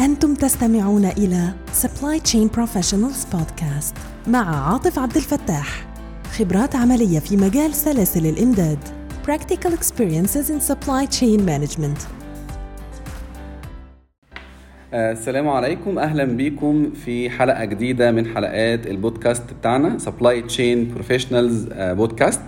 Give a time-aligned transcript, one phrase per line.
[0.00, 1.48] أنتم تستمعون إلى
[1.82, 3.94] Supply Chain Professionals Podcast
[4.28, 5.86] مع عاطف عبد الفتاح.
[6.38, 8.78] خبرات عملية في مجال سلاسل الإمداد.
[9.26, 12.00] Practical Experiences in Supply Chain Management.
[14.92, 15.98] آه، السلام عليكم.
[15.98, 22.42] أهلا بيكم في حلقة جديدة من حلقات البودكاست بتاعنا Supply Chain Professionals Podcast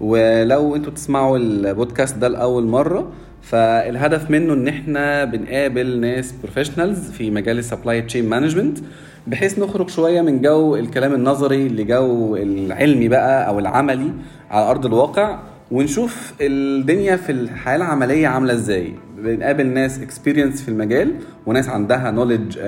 [0.00, 3.12] ولو أنتوا تسمعوا البودكاست ده لأول مرة
[3.42, 8.78] فالهدف منه إن إحنا بنقابل ناس professionals في مجال ال supply chain management
[9.26, 14.12] بحيث نخرج شوية من جو الكلام النظري لجو العلمي بقى أو العملي
[14.50, 15.38] على أرض الواقع
[15.70, 18.94] ونشوف الدنيا في الحياة العملية عاملة إزاي.
[19.18, 21.14] بنقابل ناس experience في المجال
[21.46, 22.58] وناس عندها knowledge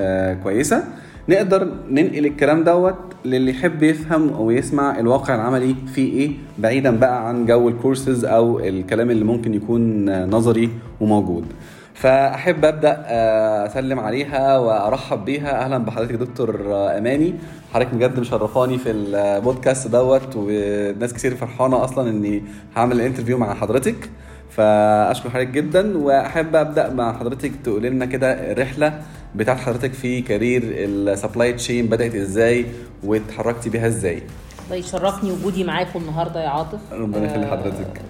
[0.43, 0.85] كويسة.
[1.29, 2.95] نقدر ننقل الكلام دوت
[3.25, 8.59] للي يحب يفهم أو يسمع الواقع العملي فيه إيه بعيدا بقى عن جو الكورسز أو
[8.61, 11.45] الكلام اللي ممكن يكون نظري وموجود.
[11.95, 15.65] فأحب أبدأ آه، أسلم عليها وأرحب بيها.
[15.65, 17.35] أهلا بحضرتك دكتور آه، أماني.
[17.75, 22.43] حضرتك بجد مشرفاني في البودكاست دوت وناس كتير فرحانة أصلا إني
[22.77, 24.11] هعمل ال interview مع حضرتك.
[24.51, 29.01] فأشكر حضرتك جدا وأحب أبدأ مع حضرتك تقول لنا كده الرحله
[29.35, 32.67] بتاعت حضرتك في career ال supply chain بدأت إزاي
[33.05, 34.23] واتحركتي بيها إزاي؟
[34.67, 36.79] الله يشرفني وجودي معاكم النهارده يا عاطف.
[36.93, 38.01] ربنا يخلي آه، حضرتك.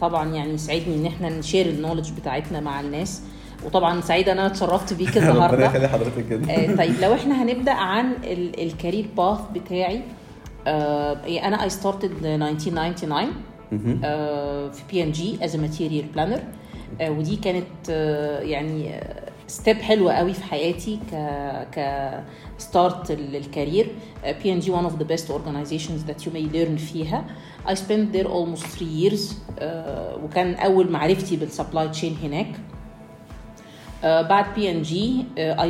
[0.00, 3.22] طبعا يعني يسعدني إن إحنا ن share ال knowledge بتاعتنا مع الناس.
[3.66, 7.42] وطبعا سعيده ان أنا اتشرفت بيك ربنا النهارده يخلي حضرتك جدا آه، طيب لو إحنا
[7.42, 10.02] هنبدأ عن ال- ال career path بتاعي
[10.66, 11.12] آه،
[11.44, 13.26] أنا I started 1999
[13.72, 14.00] مهم.
[14.04, 16.40] آه، في P&G as material planner
[17.02, 17.88] ودي كانت
[18.42, 19.00] يعني
[19.52, 21.14] step حلوة قوي في حياتي ك
[21.74, 22.10] ك
[22.58, 23.86] start لل career
[24.42, 27.24] P&G one of the best organizations that you may learn فيها.
[27.68, 29.20] Spent there almost three years.
[29.58, 32.46] آه، وكان أول معرفتي بال supply chain هناك.
[34.02, 35.24] Uh, بعد بي ان جي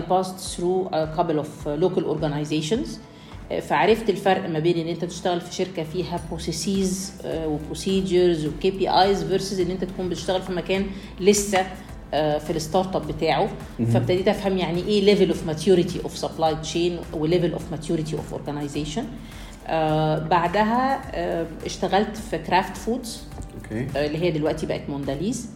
[0.08, 2.88] passed through a couple of uh, local organizations.
[2.88, 8.91] Uh, فعرفت الفرق ما بين إن أنت تشتغل في شركة فيها processes و procedures و
[8.91, 10.87] KPIs versus إن أنت تكون بتشتغل في مكان
[11.20, 11.66] لسه
[12.12, 13.49] في ال start-up بتاعه
[13.93, 18.32] فابتديت أفهم يعني إيه level of maturity of supply chain و level of maturity of
[18.34, 19.04] organization
[20.28, 23.22] بعدها uh, اشتغلت في Kraft Foods
[23.72, 24.06] okay.
[24.06, 25.48] اللي هي دلوقتي بقت Mondelez.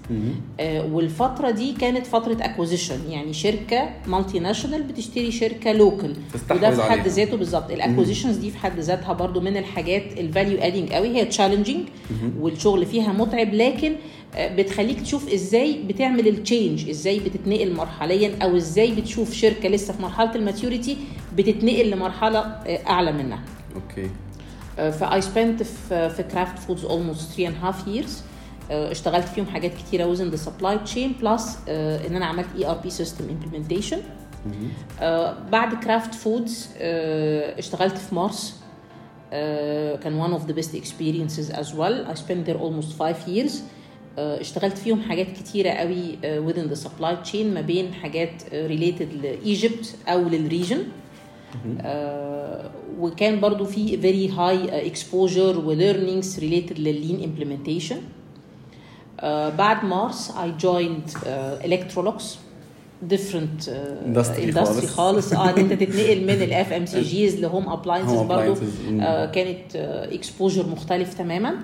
[0.60, 6.16] آه، والفترة دي كانت فترة acquisition يعني شركة multinational بتشتري شركة local
[6.50, 7.08] وده في حد.
[7.08, 7.70] ذاته بالظبط.
[7.70, 11.08] ال acquisitions دي في حد ذاتها برضو من الحاجات ال value adding قوي.
[11.08, 11.84] هي challenging
[12.40, 13.92] والشغل فيها متعب لكن
[14.34, 19.92] آه، بتخليك تشوف إزاي بتعمل ال change إزاي بتتنقل مرحليا أو إزاي بتشوف شركة لسه
[19.92, 20.96] في مرحلة ال maturity
[21.36, 23.40] بتتنقل لمرحلة آه، أعلى منها.
[23.74, 24.10] okay.
[24.76, 28.22] ف I spent في في Kraft Foods almost 3 and half years
[28.70, 33.98] اشتغلت فيهم حاجات كتيرة within the supply chain plus إن أنا عملت ERP system implementation
[35.52, 36.68] بعد Kraft Foods
[37.58, 38.54] اشتغلت في مارس
[39.30, 39.34] uh,
[40.02, 42.06] كان one of the best experiences as well.
[42.06, 43.52] I spent there almost five years.
[43.52, 48.52] Uh, اشتغلت فيهم حاجات كتيرة قوي uh, within the supply chain ما بين حاجات uh,
[48.52, 50.78] related لإيجيبت أو للريجن.
[53.00, 57.96] وكان برضو في very high exposure و learnings related للlean implementation
[59.20, 62.22] آه، بعد مارس uh, Electrolux
[63.10, 63.70] different uh,
[64.54, 65.32] industry خالص.
[65.32, 68.14] آه ان انت تتنقل من ال FMCGs ل home appliances.
[69.00, 69.76] آه كانت
[70.12, 71.54] exposure مختلف تماما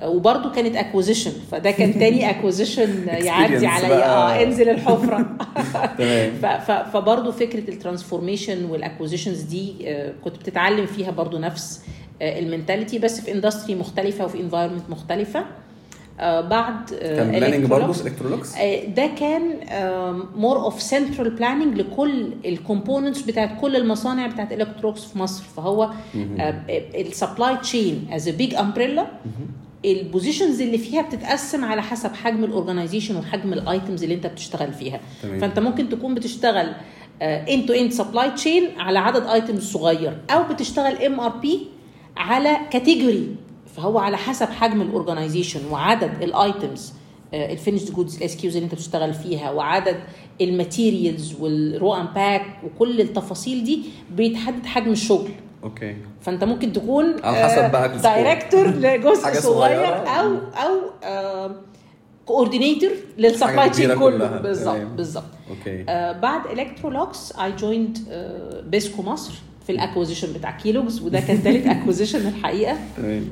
[0.00, 4.06] آه، وبرضو كانت acquisition فده كان تاني acquisition يعدي عليا.
[4.06, 5.26] آه انزل الحفرة.
[6.92, 11.82] فبرضه فكرة ال transformation وال acquisitions دي آه، كنت بتتعلم فيها برضه نفس
[12.22, 15.44] ال mentality بس في industry مختلفة وفي environment مختلفة.
[16.20, 17.92] آه، بعد كان planning برضه
[18.96, 19.42] ده كان
[20.36, 25.44] more of central planning لكل ال components بتاعت كل المصانع بتاعت Electrolux في مصر.
[25.56, 25.90] فهو
[26.96, 29.06] ال supply chain is big umbrella
[29.84, 34.26] ال positions اللي فيها بتتقسم على حسب حجم ال organization وحجم ال items اللي انت
[34.26, 35.38] بتشتغل فيها تمام.
[35.40, 36.74] فانت ممكن تكون بتشتغل
[37.22, 41.66] end to end supply chain على عدد items صغير أو بتشتغل MRP
[42.16, 43.36] على category
[43.76, 46.92] فهو على حسب حجم ال organization وعدد ال items
[47.34, 49.96] ال finished goods ال SKUs اللي انت بتشتغل فيها وعدد
[50.40, 53.82] ال materials وال raw and pack وكل التفاصيل دي
[54.16, 55.28] بيتحدد حجم الشغل
[55.64, 58.02] okay فأنت ممكن تكون على حسب بقى ال scope.
[58.02, 59.94] director لجزء صغير.
[60.08, 61.50] أو أو
[62.26, 64.26] coordinator لل supply chain كله.
[64.40, 64.76] بالظبط.
[64.96, 67.98] بالظبط okay آه بعد Electrolux I joined
[68.66, 69.32] بيسكو مصر
[69.66, 73.28] في ال acquisition بتاع Kellogg's وده كان ثالث acquisition الحقيقة تمام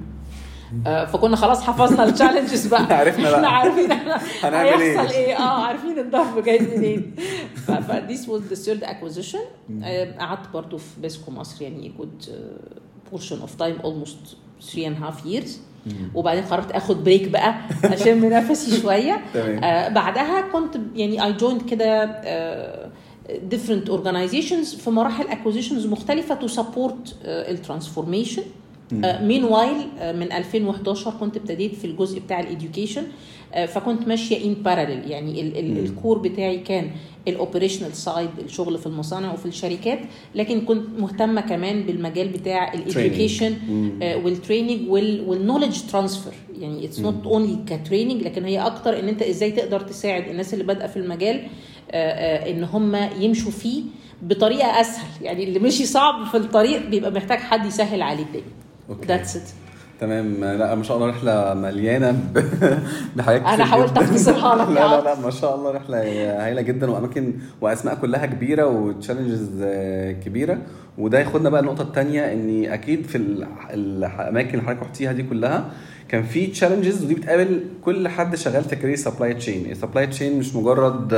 [0.86, 3.36] آه، فكنا خلاص حفظنا ال challenges بقى عرفنا بقى.
[3.36, 3.92] إحنا عارفين
[4.42, 7.14] هنعمل إيه؟ هيحصل إيه آه عارفين الضرب جاي منين
[7.66, 9.38] ف this was the third acquisition
[10.18, 12.24] قعدت برضه في بيسكو مصر يعني كنت
[13.10, 14.18] portion of time almost
[14.72, 15.60] 3 and half years
[16.14, 17.54] وبعدين قررت آخد break بقى
[17.84, 19.12] اشم نفسي شوية.
[19.64, 22.90] آه بعدها كنت يعني I joined كده آه
[23.50, 28.42] different organizations في مراحل acquisitions مختلفة to support uh, ال
[29.22, 29.76] transformation meanwhile
[30.16, 33.02] من 2011 كنت ابتديت في الجزء بتاع ال education
[33.68, 36.90] فكنت ماشية in parallel يعني ال- ال- ال core بتاعي كان
[37.28, 39.98] ال operational side الشغل في المصانع وفي الشركات
[40.34, 43.56] لكن كنت مهتمة كمان بالمجال بتاع ال education
[44.24, 49.08] وال training وال knowledge transfer يعني it's not only ك training لكن هي أكتر إن
[49.08, 51.36] أنت إزاي تقدر تساعد الناس اللي بادئة في المجال
[51.90, 53.82] آه، آه، إن هم يمشوا فيه
[54.22, 55.22] بطريقة أسهل.
[55.24, 58.44] يعني اللي مشي صعب في الطريق بيبقى محتاج حد يسهل عليه الدنيا.
[59.06, 59.48] that's it
[60.02, 62.10] تمام لا ما شاء الله رحلة مليانة
[63.16, 64.00] بحاجات كتير أنا حاولت جداً.
[64.04, 65.00] أختصرها لك لا لا.
[65.04, 65.98] لا ما شاء الله رحلة
[66.46, 69.64] هايلة جدا وأماكن وأسماء كلها كبيرة و challenges
[70.24, 70.58] كبيرة
[70.98, 75.64] وده ياخدنا بقى النقطة الثانية ان أكيد في ال- الاماكن اللي حضرتك رحتيها دي كلها
[76.12, 80.38] كان في challenges ودي بتقابل كل حد شغال في career supply chain ال supply chain
[80.38, 81.14] مش مجرد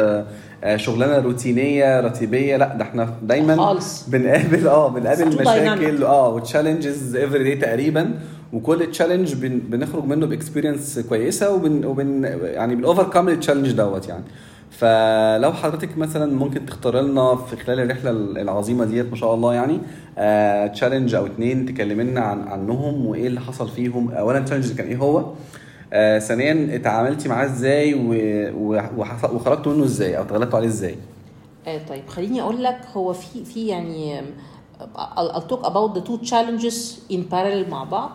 [0.64, 4.08] آه، شغلانة روتينية رتيبية لا ده إحنا دايما خالص.
[4.08, 8.14] بنقابل آه بنقابل مشاكل آه و challenges every day تقريبا.
[8.52, 13.70] وكل challenge بن بنخرج منه ب experience كويسة وبن, وبن يعني بنوفر كام ال challenge
[13.72, 14.24] دوت يعني.
[14.78, 19.80] فلو حضرتك مثلا ممكن تختار لنا في خلال الرحلة العظيمة ديت ما شاء الله يعني
[20.68, 24.10] challenge أو اتنين تكلمنا عن عنهم وإيه اللي حصل فيهم.
[24.10, 25.24] اولا ال challenge كان إيه هو؟
[25.92, 27.94] آه ثانيا اتعاملتي معاه إزاي
[29.26, 30.96] وخرجتوا منه إزاي أو تغلبتوا عليه إزاي؟
[31.66, 34.22] آه طيب خليني أقول لك هو في في يعني
[34.96, 38.10] I'll talk about the two challenges in parallel مع بعض.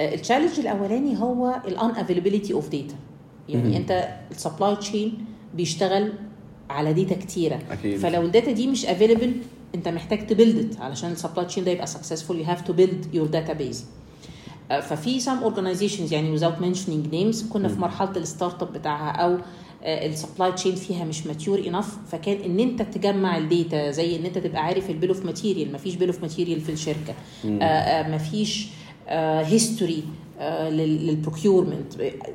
[0.00, 2.94] آه ال challenge الأولاني هو ال unavailability of data.
[3.48, 3.76] يعني.
[3.76, 5.24] أنت ال supply chain
[5.54, 6.12] بيشتغل
[6.70, 7.58] على data كتيرة.
[7.70, 7.98] أكيد.
[7.98, 9.28] فلو ال data دي مش available
[9.74, 13.14] أنت محتاج ت build عشان ال supply chain ده يبقى successful you have to build
[13.16, 13.76] your database.
[14.70, 19.38] آه، ففي some organizations يعني without mentioning names كنا في مرحلة ال startup بتاعها أو
[19.82, 24.24] ال supply chain فيها مش mature enough فكان إن أنت تجمع ال data زي إن
[24.24, 27.14] أنت تبقى عارف ال bill of material مفيش bill of material في الشركة.
[27.44, 28.68] آه، آه، مفيش
[29.08, 30.02] history
[30.70, 31.92] لل procurement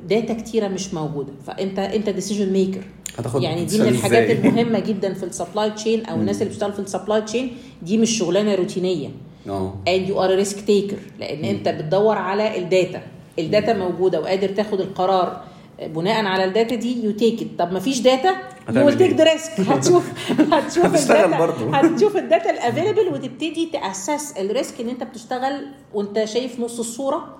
[0.09, 1.33] data كتيرة مش موجودة.
[1.47, 2.81] فأنت أنت decision maker
[3.17, 6.73] هتاخد يعني دي من الحاجات؟ المهمة جدا في ال supply chain أو الناس اللي بتشتغل
[6.73, 7.51] في ال supply chain
[7.81, 9.09] دي مش شغلانة روتينية.
[9.49, 9.73] آه.
[9.87, 11.19] You are a risk taker.
[11.19, 13.01] لأن أنت بتدور على ال data
[13.39, 15.43] ال data موجودة وقادر تاخد القرار.
[15.81, 18.29] بناء على ال data دي you take it طب ما فيش data
[18.69, 21.71] you will take؟ the risk هتشوف هتشوف هتشتغل ال data برضه.
[21.77, 26.79] هتشوف ال data ال available وتبتدي تأسس ال risk إن أنت بتشتغل وأنت شايف نص
[26.79, 27.37] الصورة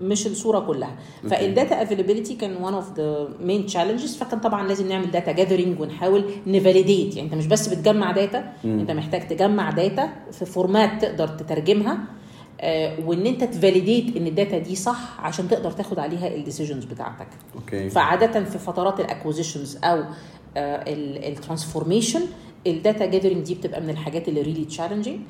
[0.00, 0.94] مش الصورة كلها.
[1.30, 5.80] فال data availability كان one of the main challenges فكان طبعا لازم نعمل data gathering
[5.80, 11.02] ونحاول ن validate يعني أنت مش بس بتجمع data أنت محتاج تجمع data في format
[11.02, 11.98] تقدر تترجمها.
[13.04, 16.84] وإن أنت ت validate إن ال data دي صح عشان تقدر تاخد عليها ال decisions
[16.84, 17.26] بتاعتك.
[17.54, 17.90] Okay.
[17.90, 20.04] فعادة في فترات ال acquisitions أو
[20.56, 22.20] ال transformation
[22.66, 25.20] ال data gathering دي بتبقى من الحاجات اللي really challenging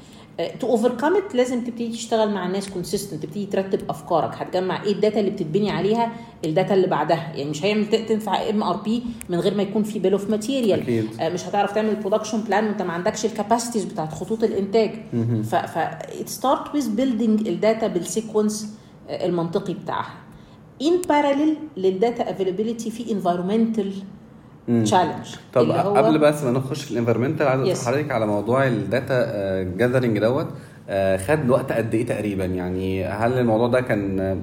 [0.60, 5.20] to overcome لازم تبتدي تشتغل مع الناس consistent تبتدي ترتب أفكارك هتجمع إيه ال data
[5.20, 6.12] اللي بتتبني عليها
[6.44, 7.32] ال data اللي بعدها.
[7.36, 11.04] يعني مش هيعمل تنفع MRP من غير ما يكون في bill of material.
[11.20, 14.90] مش هتعرف تعمل production plan وانت ما عندكش ال capacities بتاعت خطوط الإنتاج.
[15.44, 15.78] ف
[16.26, 18.74] start with building ال data بال sequence
[19.10, 20.14] المنطقي بتاعها.
[20.82, 23.92] in parallel لل data availability في environmental
[24.84, 29.62] challenge طب قبل بس ما نخش في ال environmental عايز حضرتك على موضوع ال data
[29.62, 30.46] gathering دوت.
[30.88, 34.36] آه، خد وقت قد إيه تقريبا؟ يعني هل الموضوع ده كان آه،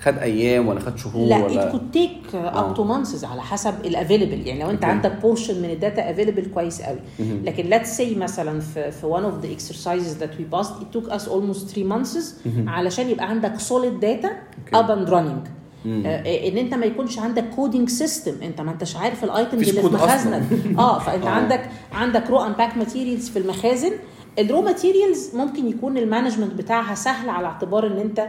[0.00, 2.74] خد أيام ولا خد شهور لا ولا؟ it could take آه.
[2.74, 4.86] up to months على حسب ال available يعني لو أنت Okay.
[4.86, 6.98] عندك portion من ال data available كويس قوي.
[7.44, 11.12] لكن let's say مثلا في في one of the exercises that we passed it took
[11.12, 12.18] us almost three months
[12.66, 14.76] علشان يبقى عندك Okay.
[14.76, 15.14] up and running.
[15.14, 19.80] آه، إن أنت ما يكونش عندك coding system أنت ما أنتش عارف ال items اللي
[19.80, 19.86] في.
[19.86, 20.42] مخازنك
[20.78, 21.28] آه فأنت آه.
[21.28, 23.92] عندك عندك raw and pack materials في المخازن.
[24.38, 28.28] ال raw materials ممكن يكون ال management بتاعها سهل على اعتبار إن أنت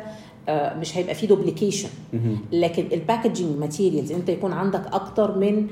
[0.50, 1.90] آه، مش هيبقى فيه duplication
[2.52, 5.68] لكن ال packaging materials أنت يكون عندك أكتر من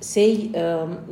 [0.00, 0.50] say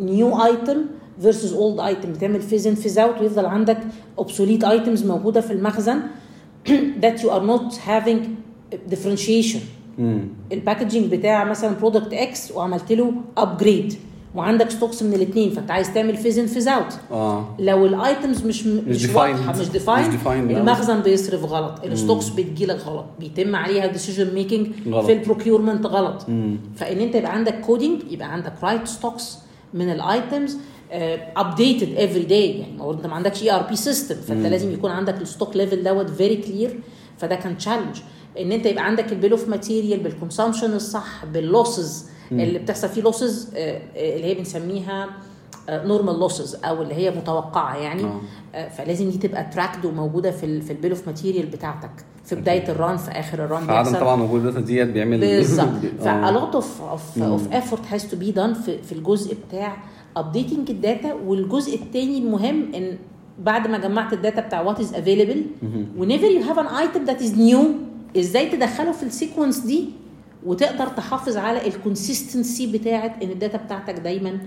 [0.01, 0.77] new item
[1.21, 3.79] versus old item بتعمل phase in phase out ويفضل عندك
[4.19, 6.01] obsolete items موجودة في المخزن.
[7.03, 8.21] that you are not having
[9.99, 10.21] مم.
[10.53, 13.95] ال packaging بتاع مثلا product X وعملت له upgrade
[14.35, 16.95] وعندك stocks من الاثنين فأنت عايز تعمل phase in phase out
[17.59, 19.17] لو ال items مش مش, defined.
[19.17, 20.61] واضحة مش defined لا.
[20.61, 21.85] المخزن بيصرف غلط.
[21.85, 23.05] ال stocks بتجيلك غلط.
[23.21, 24.67] بيتم عليها decision making.
[25.07, 26.23] في ال procurement غلط.
[26.77, 29.39] فإن أنت يبقى عندك coding يبقى عندك right stocks
[29.75, 30.57] من ال items
[31.37, 34.47] updated every day يعني ما أنت ما عندكش ERP system فأنت مم.
[34.47, 36.81] لازم يكون عندك ال stock level دوت very clear
[37.19, 37.97] فده كان challenge
[38.41, 42.89] إن أنت يبقى عندك ال bill of material بال consumption الصح بال losses اللي بتحصل
[42.89, 45.09] فيه losses اللي هي بنسميها
[45.71, 48.05] normal losses أو اللي هي متوقعة يعني.
[48.05, 48.21] آه.
[48.55, 51.91] آه، فلازم دي تبقى tracked وموجودة في في ال bill of material بتاعتك
[52.25, 55.21] في بداية ال run في آخر ال run فعدم طبعا وجود ال data ديت بيعمل
[55.21, 55.69] بالظبط.
[56.01, 56.05] آه.
[56.05, 59.77] فا lot of of of effort has to be done في الجزء بتاع
[60.19, 62.99] updating ال data والجزء الثاني المهم إن
[63.39, 65.67] بعد ما جمعت الداتا بتاع what is available
[66.01, 67.65] whenever you have an item that is new
[68.17, 69.89] إزاي تدخله في ال sequence دي
[70.47, 74.39] وتقدر تحافظ على ال consistency بتاعت ان ال data بتاعتك دايما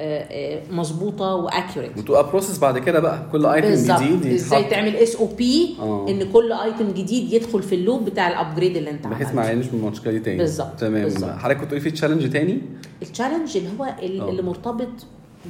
[0.00, 3.22] آه، آه، مظبوطة و accurate وتبقى process بعد كده بقى.
[3.32, 5.76] كل item جديد إزاي تعمل SOP.
[5.82, 9.36] إن كل item جديد يدخل في ال loop بتاع ال upgrade اللي انت بحيث عملته.
[9.36, 10.38] ما يعانيش من المشكلة دي تاني.
[10.38, 11.10] بالظبط، تمام.
[11.38, 12.62] حضرتك كنت تقولي في challenge تاني؟
[13.02, 14.30] ال challenge اللي هو آه.
[14.30, 14.88] اللي مرتبط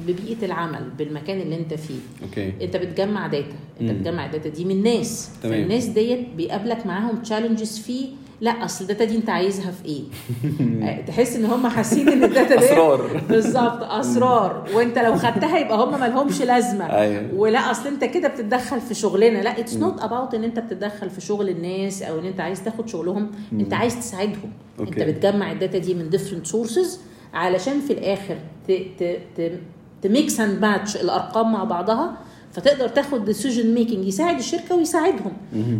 [0.07, 1.99] ببيئة العمل بالمكان اللي انت فيه.
[2.23, 2.53] أوكي.
[2.61, 3.97] انت بتجمع data انت مم.
[3.97, 5.29] بتجمع ال data دي من ناس.
[5.43, 5.55] تمام.
[5.61, 8.07] فالناس ديت بيقابلك معاهم challenges فيه.
[8.41, 10.01] لا أصل ال data دي انت عايزها في إيه؟
[10.89, 13.21] آه، تحس إن هم حاسين إن ال data دي أسرار.
[13.29, 14.69] بالظبط أسرار.
[14.73, 16.85] وانت لو خدتها يبقى هم ما لهمش لازمة.
[16.85, 17.33] أيوه.
[17.33, 19.39] ولا أصل انت كده بتتدخل في شغلنا.
[19.39, 22.87] لا it's not about إن انت بتتدخل في شغل الناس أو إن انت عايز تاخد
[22.89, 23.31] شغلهم.
[23.53, 24.51] انت عايز تساعدهم.
[24.79, 24.91] أوكي.
[24.91, 26.87] انت بتجمع ال data دي من different sources
[27.33, 28.37] علشان في الآخر
[28.67, 29.03] ت ت
[29.37, 29.51] ت
[30.01, 32.13] ت mix and match الأرقام مع بعضها
[32.57, 35.31] فتقدر تاخد decision making يساعد الشركة ويساعدهم.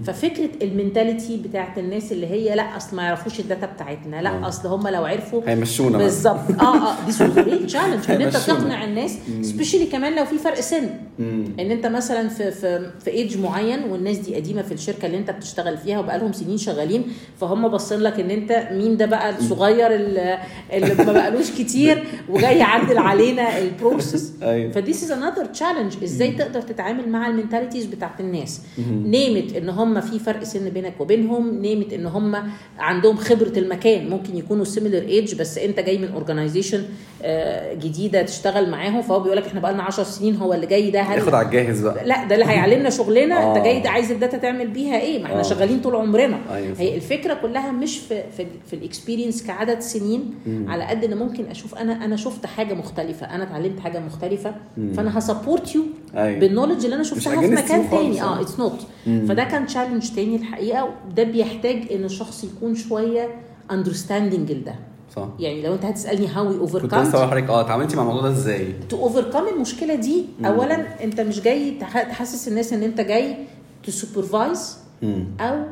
[0.06, 4.30] ففكرة ال mentality بتاعت الناس اللي هي لا أصل ما يعرفوش ال data بتاعتنا لا
[4.30, 4.48] آه.
[4.48, 5.98] أصل هم لو عرفوا هيمشونا.
[5.98, 6.62] بالظبط.
[6.62, 8.38] آه آه دي real challenge إن أنت.
[8.38, 10.90] تقنع الناس specially كمان لو في فرق سن.
[11.60, 15.32] إن أنت مثلا في في في ايدج معين والناس دي قديمة في الشركة اللي أنت
[15.32, 17.04] بتشتغل فيها وبقالهم سنين شغالين
[17.40, 20.40] فهم باصين لك إن أنت مين ده بقى الصغير اللي,
[20.74, 24.72] اللي ما بقالوش كتير وجاي يعدل علينا ال process أيوه.
[24.72, 25.94] ف this is another challenge.
[26.04, 28.62] إزاي تقدر تتعامل مع ال mentalities بتاعت الناس.
[28.92, 32.36] name it إن هم في فرق سن بينك وبينهم name it إن هم
[32.80, 34.10] عندهم خبرة المكان.
[34.10, 36.84] ممكن يكونوا similar age بس أنت جاي من organization
[37.74, 41.02] جديدة تشتغل معاهم فهو بيقول لك إحنا بقى لنا 10 سنين هو اللي جاي ده
[41.02, 43.58] هل ياخد على الجاهز بقى لا ده اللي هيعلمنا شغلنا آه.
[43.58, 45.44] أنت جاي ده عايز ال data تعمل بيها إيه ما إحنا آه.
[45.44, 46.76] شغالين طول عمرنا أيوة.
[46.80, 50.66] هي الفكرة كلها مش في في, في ال experience كعدد سنين مم.
[50.70, 54.94] على قد إن ممكن أشوف أنا أنا شفت حاجة مختلفة أنا اتعلمت حاجة مختلفة مم.
[54.94, 55.84] فأنا ه support you
[56.16, 58.38] أيوه بال knowledge اللي أنا شفتها في مكان تاني آه.
[58.38, 58.80] آه it's not.
[59.06, 63.30] فده كان challenge تاني الحقيقة وده بيحتاج إن الشخص يكون شوية
[63.72, 64.76] understanding لده
[65.18, 68.30] صح يعني لو انت هتسألني how we كنت لسه لحضرتك آه اتعاملتي مع الموضوع ده
[68.30, 70.46] إزاي؟ to overcome المشكلة دي مم.
[70.46, 73.36] اولا أنت مش جاي تح- تحسس الناس إن أنت جاي
[73.84, 74.78] ت supervise.
[75.40, 75.64] أو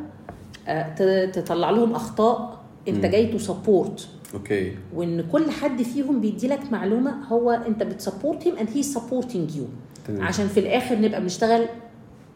[0.68, 3.12] آه، تطلع لهم أخطاء أنت مم.
[3.12, 8.48] جاي ت support أوكي وإن كل حد فيهم بيدي لك معلومة هو أنت بت support
[8.48, 9.66] him and he supporting you
[10.10, 11.66] عشان في الآخر نبقى بنشتغل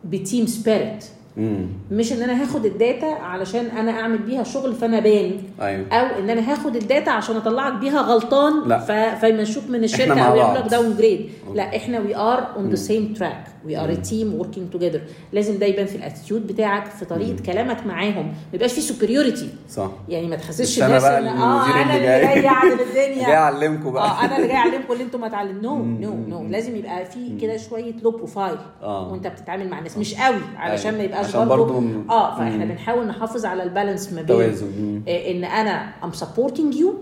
[0.06, 1.06] ب team spirit
[1.40, 5.32] امم مش ان أنا هاخد ال data علشان أنا اعمل بيها شغل فانا بان.
[5.62, 5.86] أيوه.
[5.92, 8.80] أو ان أنا هاخد ال data عشان اطلعك بيها غلطان لا.
[8.80, 8.92] ف...
[9.26, 10.58] فيمشوك من الشركة أو بعض.
[10.58, 15.02] لك downgrade لا إحنا we are on the same track we are team working together
[15.34, 18.26] لازم ده يبان في ال attitude بتاعك في طريقة كلامك معاهم.
[18.28, 19.90] ما يبقاش في superiority صح.
[20.10, 22.22] يعني ما تحسسش الناس إن آه أنا اللي جاي.
[22.42, 24.04] جاي اعدل جاي الدنيا أعلمكم بقى.
[24.10, 27.58] آه أنا اللي جاي أعلمكم اللي أنتم ما تعلمتوا no no لازم يبقى في كده
[27.58, 29.12] شوية low profile آه.
[29.12, 29.98] وأنت بتتعامل مع الناس.
[29.98, 31.10] مش قوي علشان ما أيوة.
[31.10, 32.72] يبقاش عشان برضه آه فإحنا مم.
[32.72, 35.02] بنحاول نحافظ على ال balance ما بين توازن.
[35.08, 36.94] آه، إن أنا I'm supporting you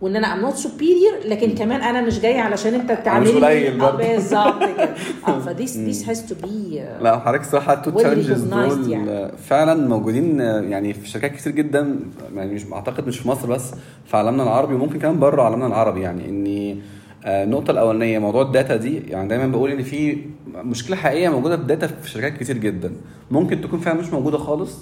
[0.00, 3.90] وإن أنا I'm not superior لكن كمان أنا مش جاي علشان أنت تعاملني قليل آه،
[3.90, 3.96] برضه.
[3.96, 4.94] بالظبط كده
[5.28, 9.32] آه ف this this has to be لا حضرتك الصراحه ال two challenges دول يعني.
[9.36, 12.00] فعلا موجودين يعني في شركات كتير جدا
[12.34, 13.70] يعني مش أعتقد مش في مصر بس
[14.06, 16.80] في عالمنا العربي وممكن كمان بره عالمنا العربي يعني إني
[17.24, 20.18] آه، النقطة الأولانية موضوع ال data دي يعني دايما بقول إن في
[20.54, 22.92] مشكلة حقيقية موجودة في ال data في شركات كتير جدا.
[23.30, 24.78] ممكن تكون فعلا مش موجودة خالص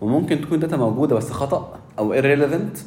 [0.00, 2.78] وممكن تكون data موجودة بس خطأ أو irrelevant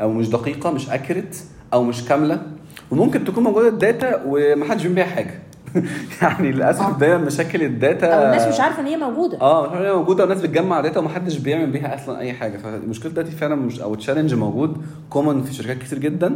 [0.00, 1.36] أو مش دقيقة مش accurate
[1.72, 2.42] أو مش كاملة.
[2.90, 5.42] وممكن تكون موجودة ال data ومحدش بيعمل بيها حاجة.
[6.22, 9.40] يعني للأسف دايما مشاكل ال data أو الناس مش عارفة إن هي موجودة.
[9.40, 12.56] آه مش عارف هي موجودة والناس بتجمع data ومحدش بيعمل بيها أصلا أي حاجة.
[12.58, 14.76] فالمشكلة دلوقتي فعلا مش أو challenge موجود
[15.10, 16.34] common في شركات كتير جدا.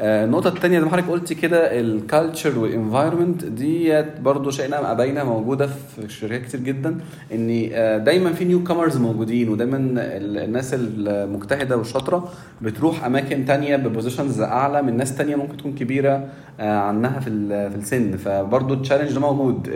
[0.00, 4.78] آه، النقطة الثانية زي ما حضرتك قلتي كده ال culture وال environment ديت برضو شئنا
[4.80, 6.94] ام ابينا موجودة في شركات كتير جدا
[7.32, 12.28] إن آه، دايما في new comers موجودين ودايما ال- الناس المجتهدة والشاطرة
[12.62, 16.24] بتروح أماكن تانية ب positions أعلى من ناس تانية ممكن تكون كبيرة.
[16.60, 17.30] عنها في
[17.70, 18.16] في السن.
[18.16, 19.68] فبرضه ال challenge ده موجود.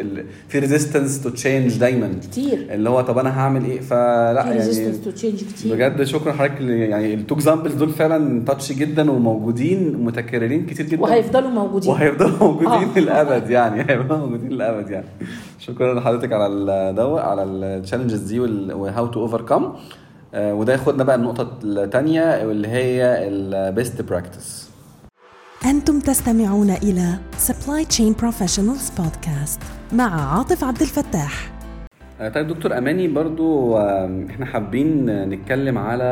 [0.49, 2.13] في resistance to change دايما.
[2.23, 2.67] كتير.
[2.71, 5.75] اللي هو طب أنا هعمل إيه؟ فلا في يعني resistance to change كتير.
[5.75, 10.87] بجد شكرا حضرتك ل- يعني ال two examples دول فعلا touch جدا وموجودين متكررين كتير
[10.87, 11.03] جدا.
[11.03, 11.91] وهيفضلوا موجودين.
[11.91, 12.99] وهيفضلوا موجودين آه.
[12.99, 13.81] للأبد يعني.
[13.91, 15.07] هيفضلوا موجودين للأبد يعني.
[15.59, 19.73] شكرا لحضرتك على الدواء على ال challenges دي و how to overcome
[20.35, 24.66] وده ياخدنا بقى النقطه الثانية واللي هي ال best practice
[25.67, 27.15] أنتم تستمعون إلى
[27.47, 29.61] Supply Chain Professionals Podcast
[29.93, 31.51] مع عاطف عبد الفتاح.
[32.35, 33.79] طيب دكتور أماني برضو
[34.31, 36.05] إحنا حابين نتكلم على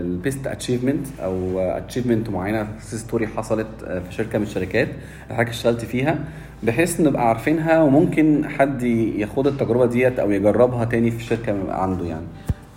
[0.00, 4.88] ال best achievement أو achievement معينة story حصلت آه، في شركة من الشركات
[5.30, 6.18] حضرتك اشتغلت فيها
[6.62, 12.26] بحيث نبقى عارفينها وممكن حد ياخد التجربة ديت أو يجربها تاني في الشركة عنده يعني.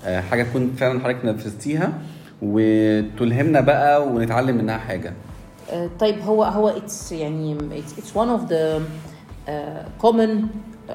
[0.06, 1.94] آه، حاجة تكون فعلا حضرتك نفذتيها
[2.42, 5.10] وتلهمنا بقى ونتعلم منها حاجة.
[5.10, 5.29] آه،
[6.00, 7.58] طيب هو هو it's يعني
[8.16, 8.80] one of the
[9.48, 9.52] uh,
[10.06, 10.32] common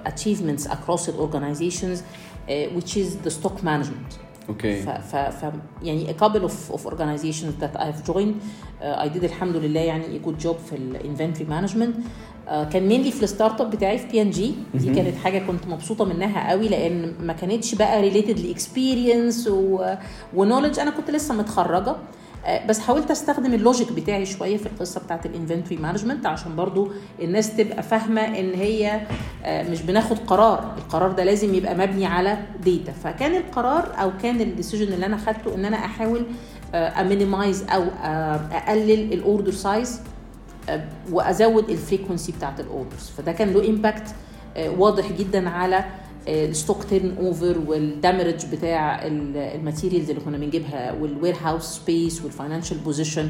[0.06, 4.14] achievements across the organizations uh, which is the stock management
[4.48, 5.52] أوكي ف, ف, ف
[5.82, 8.34] يعني a couple of, of organizations that I've joined
[8.80, 11.94] uh, I did الحمد لله يعني a good job في ال inventory management
[12.48, 14.94] uh, كان mainly في ال start up بتاعي في بي ان جي دي.
[14.94, 19.48] كانت حاجة كنت مبسوطه منها قوي لأن ما كانتش بقى related ل experience
[20.34, 21.96] ونولج أنا كنت لسه متخرجه آه،
[22.68, 26.88] بس حاولت أستخدم ال logic بتاعي شوية في القصة بتاعت ال inventory management عشان برضو
[27.22, 29.00] الناس تبقى فاهمة إن هي
[29.44, 30.74] آه، مش بناخد قرار.
[30.78, 35.16] القرار ده لازم يبقى مبني على data فكان القرار أو كان ال decision اللي أنا
[35.16, 36.26] خدته إن أنا أحاول
[36.74, 40.00] ا minimize أو آه، أقلل ال order size
[41.12, 44.14] وأزود ال frequency بتاعت ال orders فده كان له impact
[44.56, 45.84] واضح جدا على
[46.28, 52.34] ال stock turnover وال damage بتاع ال materials اللي كنا بنجيبها وال warehouse space وال
[52.34, 53.28] financial position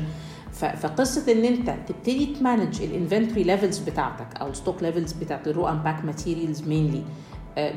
[0.54, 5.48] فقصة إن أنت تبتدي ت manage ال inventory levels بتاعتك أو ال stock levels بتاعت
[5.48, 7.02] ال raw and pack materials mainly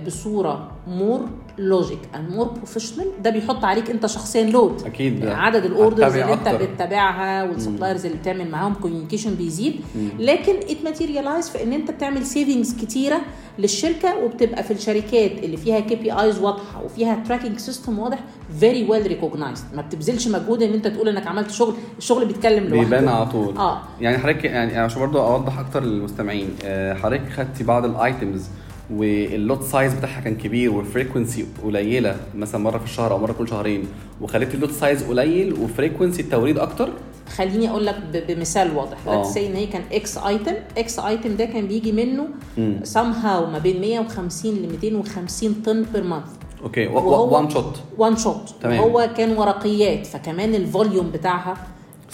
[0.06, 1.22] بصورة more
[1.58, 5.26] logic and more professional ده بيحط عليك أنت شخصيا load أكيد.
[5.26, 6.50] عدد ال orders اللي أنت.
[6.50, 9.76] بتتابعها وال suppliers اللي بتعمل معاهم communication بيزيد.
[10.20, 13.22] لكن it materialize في إن أنت بتعمل savings كتيرة
[13.60, 18.20] للشركة وبتبقى في الشركات اللي فيها KPIs واضحة وفيها tracking system واضح
[18.60, 22.84] very well recognized ما بتبذلش مجهود إن أنت تقول إنك عملت شغل الشغل بيتكلم لوحده.
[22.84, 23.58] بيبان على طول.
[23.58, 23.82] آه.
[24.02, 28.48] يعني حضرتك يعني عشان برضه أوضح أكتر للمستمعين آه، حضرتك خدتي بعض ال items
[28.90, 33.32] وال lot size بتاعها كان كبير وال frequency قليلة مثلا مرة في الشهر أو مرة
[33.34, 33.84] كل شهرين
[34.22, 36.90] وخليتي ال lot size قليل و frequency التوريد أكتر
[37.36, 37.96] خليني أقول لك
[38.28, 39.16] بمثال واضح آه.
[39.18, 42.80] let's say إن هي كان X item X item ده كان بيجي منه مم.
[42.94, 46.24] somehow ما بين 150 ل 250 طن per month
[46.64, 48.80] okay one shot one shot تمام.
[48.80, 51.58] هو كان ورقيات فكمان ال volume بتاعها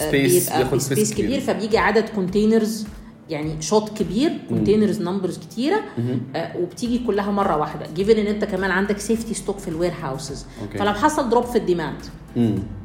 [0.00, 1.40] آه، Space، بيبقى space كبير كبير.
[1.40, 2.86] فبيجي عدد containers
[3.30, 5.80] يعني shot كبير containers numbers كتيرة
[6.36, 10.46] آه وبتيجي كلها مرة واحدة given إن أنت كمان عندك safety stock في ال warehouses.
[10.78, 11.98] فلو حصل drop في ال demand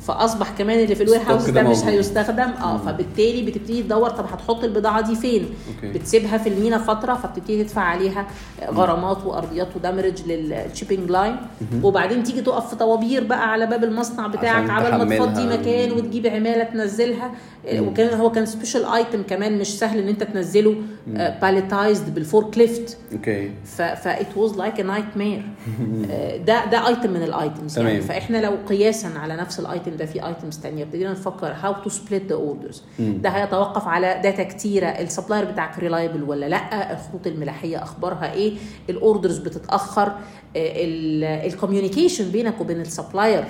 [0.02, 1.78] فأصبح كمان اللي في ال warehouse ده مش.
[1.84, 2.50] هيستخدم.
[2.64, 5.98] آه فبالتالي بتبتدي تدور طب هتحط البضاعة دي فين؟ okay.
[5.98, 8.28] بتسيبها في المينا فترة فبتبتدي تدفع عليها
[8.72, 11.36] غرامات وأرضيات و demurrage لل shipping line
[11.84, 15.18] وبعدين تيجي تقف في طوابير بقى على باب المصنع بتاعك عبال ما.
[15.18, 17.32] تفضي مكان وتجيب عمالة تنزلها.
[17.74, 20.76] وكان هو كان special item كمان مش سهل إن أنت تنزله
[21.42, 23.52] palletized بال forklift okay.
[23.66, 25.46] ف it was like a nightmare
[26.48, 27.80] ده ده item من ال items.
[27.80, 28.02] يعني.
[28.02, 31.90] فإحنا لو قياسا على نفس ال item ده في items ثانية ابتدينا نفكر how to
[31.90, 34.88] split the orders ده هيتوقف على data كتيرة.
[34.88, 38.54] ال supplier بتاعك reliable ولا لأ؟ الخطوط الملاحية أخبارها إيه؟
[38.90, 40.12] ال orders بتتأخر.
[40.56, 43.44] ال communication بينك وبين ال supplier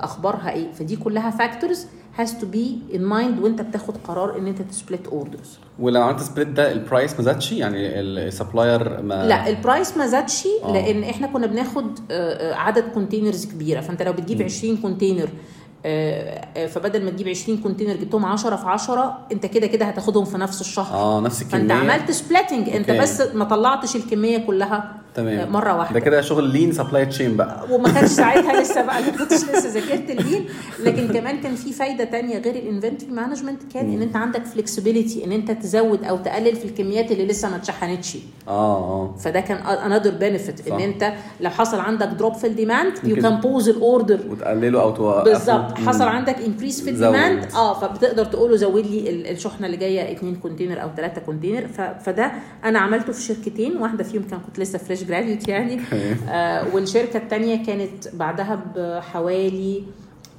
[0.00, 1.86] أخبارها إيه؟ فدي كلها factors
[2.20, 6.20] has to be in mind وانت بتاخد قرار ان انت ت split orders ولو عملت
[6.22, 10.48] split ده ال price ما زادش؟ يعني ال supplier ما لا ال price ما زادش
[10.64, 10.72] آه.
[10.72, 13.80] لأن إحنا كنا بناخد آه، آه، عدد containers كبيرة.
[13.80, 15.28] فأنت لو بتجيب 20 container
[16.68, 20.60] فبدل ما تجيب 20 container جبتهم 10 في 10 أنت كده كده هتاخدهم في نفس
[20.60, 20.96] الشهر.
[20.96, 21.60] آه نفس الكمية.
[21.60, 22.90] فانت عملت splitting أنت.
[22.90, 25.52] بس ما طلعتش الكمية كلها تمام.
[25.52, 25.94] مرة واحدة.
[25.94, 27.64] ده كده شغل lean supply chain بقى.
[27.70, 30.44] وما كانش ساعتها لسه بقى ما كنتش لسه ذاكرت ال lean
[30.84, 35.24] لكن كمان كان في فايدة تانية غير ال inventory management كان إن أنت عندك flexibility
[35.24, 38.16] إن أنت تزود أو تقلل في الكميات اللي لسه ما اتشحنتش.
[38.48, 39.14] آه آه.
[39.18, 39.56] فده كان
[39.92, 40.68] another benefit.
[40.68, 44.82] إن أنت لو حصل عندك drop في ال demand you can pause ال order وتقلله
[44.82, 45.24] أو توقفه.
[45.24, 45.78] بالظبط.
[45.78, 46.90] حصل عندك increase في.
[46.90, 50.88] ال demand آه فبتقدر تقول له زود لي ال- الشحنة اللي جاية 2 container أو
[50.96, 51.66] 3 container
[52.04, 52.32] فده
[52.64, 55.80] أنا عملته في شركتين واحدة فيهم كان كنت لسه fresh graduate يعني.
[56.28, 59.82] آه والشركة الثانية كانت بعدها بحوالي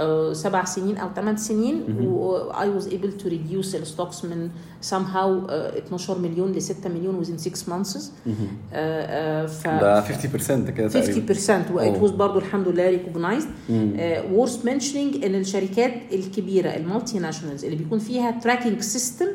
[0.01, 4.49] آه، سبع سنين أو ثمان سنين و I was able to reduce ال stocks من
[4.89, 7.97] somehow آه، 12 مليون ل 6 مليون within 6 months.
[8.27, 8.33] آه،
[8.73, 11.33] آه، ف ده 50% كده تقريبا.
[11.33, 12.01] 50% What.
[12.01, 13.49] was برضه الحمد لله recognized
[14.31, 19.27] worth mentioning إن الشركات الكبيرة ال multinationals اللي بيكون فيها tracking system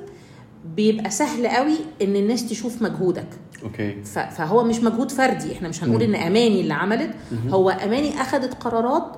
[0.76, 3.28] بيبقى سهل قوي إن الناس تشوف مجهودك.
[3.62, 4.02] okay.
[4.04, 7.10] فهو مش مجهود فردي إحنا مش هنقول إن أماني اللي عملت.
[7.48, 9.16] هو أماني اخذت قرارات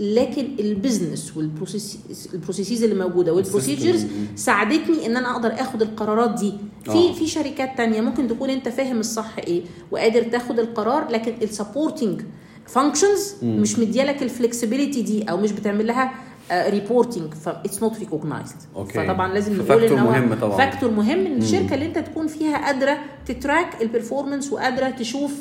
[0.00, 1.98] لكن ال business وال process
[2.34, 6.52] ال processes اللي موجودة وال procedures ساعدتني إن أنا أقدر آخد القرارات دي.
[6.84, 11.49] في في شركات تانية ممكن تكون أنت فاهم الصح إيه وقادر تاخد القرار لكن ال
[11.49, 12.22] supporting
[12.66, 16.12] functions مش مديالك ال flexibility دي أو مش بتعمل لها
[16.52, 18.56] reporting ف it's not recognized.
[18.94, 20.58] فطبعا لازم نقول إن هو مهم طبعاً.
[20.58, 25.32] factor مهم إن الشركة اللي أنت تكون فيها قادرة ت track ال performance وقادرة تشوف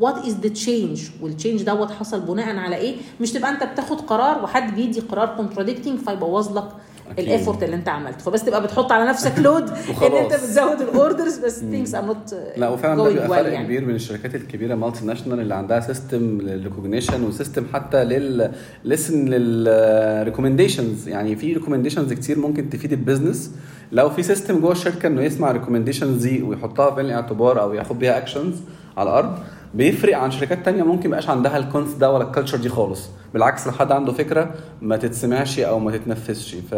[0.00, 4.00] what is the change وال change دوت حصل بناء على إيه مش تبقى أنت بتاخد
[4.00, 6.68] قرار وحد بيدي قرار contradicting فيبوظ لك.
[7.18, 8.18] ال effort اللي انت عملته.
[8.18, 9.68] فبس تبقى بتحط على نفسك load
[10.02, 10.12] إن.
[10.12, 13.64] انت بتزود ال orders بس things are not لا وفعلا ده بيبقى فرق يعني.
[13.64, 18.52] كبير بين الشركات الكبيرة multinational اللي عندها system لل recognition و system حتى لل
[18.84, 23.50] listen لل recommendations يعني في recommendations كتير ممكن تفيد ال business
[23.92, 27.98] لو في system جوه الشركة إنه يسمع ال recommendations دي ويحطها في الاعتبار أو ياخد
[27.98, 28.54] بيها actions
[28.96, 29.38] على الأرض
[29.74, 33.08] بيفرق عن شركات تانية ممكن ميبقاش عندها ال concept ده ولا ال culture دي خالص.
[33.34, 36.54] بالعكس لو حد عنده فكرة ما تتسمعش أو ما تتنفذش.
[36.54, 36.74] ف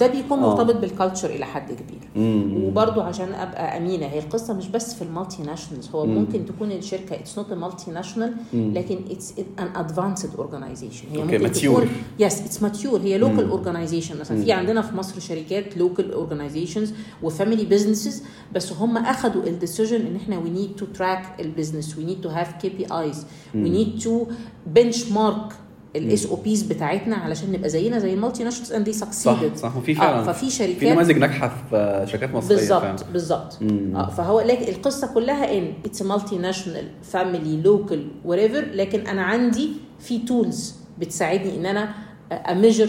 [0.00, 0.42] ده بيكون آه.
[0.54, 1.98] مرتبط بال culture إلى حد كبير.
[2.16, 2.64] مم.
[2.64, 7.16] وبرضو عشان أبقى أمينة هي القصة مش بس في ال multinationals هو ممكن تكون الشركة
[7.16, 11.62] it's not multinational لكن it's an advanced organization هي okay، ممكن mature.
[11.62, 11.88] تكون
[12.18, 17.28] yes it's mature هي local organization مثلا في عندنا في مصر شركات local organizations و
[17.28, 18.22] family businesses
[18.54, 22.20] بس هم اخذوا ال decision إن إحنا we need to track ال business we need
[22.20, 24.26] to have KPIs we need to
[24.66, 25.52] benchmark
[25.98, 29.76] ال SOPs بتاعتنا علشان نبقى زينا زي ال multinationals and they صح succeeded صح.
[29.76, 33.58] وفي فعلا ففي شركات في نماذج ناجحة في شركات مصرية بالظبط بالظبط.
[33.94, 39.68] آه فهو لكن القصة كلها إن it's multinational family local whatever لكن أنا عندي
[40.00, 41.88] في tools بتساعدني إن أنا
[42.32, 42.88] ا measure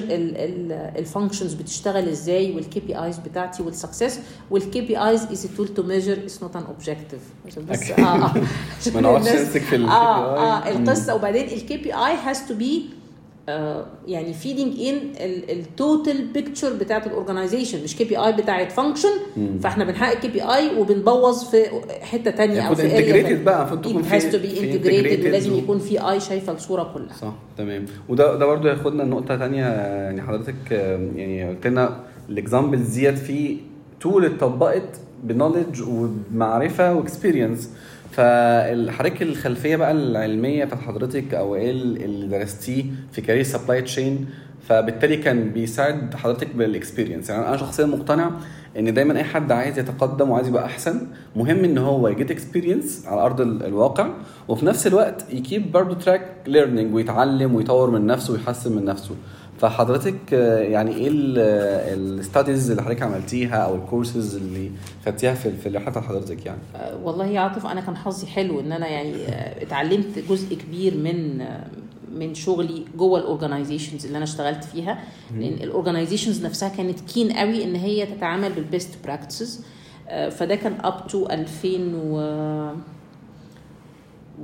[0.69, 4.19] ال functions بتشتغل إزاي وال KPIs بتاعتي وال
[4.52, 7.19] success وال KPIs as tool to measure it's not an objective
[7.69, 8.06] بس أكيد.
[8.06, 8.34] آه آه.
[8.82, 10.39] عشان ما الناس- نمسك في ال آه KPI.
[10.39, 11.15] آه القصة.
[11.15, 12.89] وبعدين ال KPI has to be
[14.08, 14.99] يعني feeding in
[15.49, 19.10] ال total picture بتاعت ال organization مش KPI بتاعت function
[19.63, 21.65] فاحنا بنحقق KPI وبنبوظ في
[22.02, 26.10] حتة تانية أو المفروض في integrated بقى، تكون has to be integrated ولازم يكون في
[26.12, 27.13] eye شايفة الصورة كلها.
[27.21, 27.86] صح تمام.
[28.10, 31.99] وده ده برضه ياخدنا لنقطة تانية يعني حضرتك آه، يعني قلت لنا
[32.30, 33.58] ال examples ديت في
[34.02, 37.69] tool اتطبقت ب knowledge ومعرفة و experience
[38.12, 44.25] فحضرتك الخلفية بقى العلمية بتاعت حضرتك أو إيه اللي درستيه في career supply chain
[44.67, 48.32] فبالتالي كان بيساعد حضرتك بال experience يعني أنا شخصيا مقتنع
[48.78, 53.06] إن دايما أي حد عايز يتقدم وعايز يبقى أحسن مهم إن هو ي get experience
[53.08, 54.10] على أرض ال- الواقع
[54.48, 59.15] وفي نفس الوقت ي keep برضه track learning ويتعلم ويطور من نفسه ويحسن من نفسه.
[59.60, 61.10] فحضرتك يعني إيه
[61.93, 64.72] ال studies اللي حضرتك عملتيها أو الكورسز اللي
[65.06, 68.72] خدتيها في في بتاعت حضرتك يعني؟ آه، والله يا عاطف أنا كان حظي حلو إن
[68.72, 71.45] أنا يعني آه، اتعلمت جزء كبير من
[72.13, 75.00] من شغلي جوه ال organizations اللي أنا اشتغلت فيها.
[75.36, 79.65] لأن ال organizations نفسها كانت keen قوي إن هي تتعامل بال best practices
[80.32, 82.19] فده كان up to 2000 و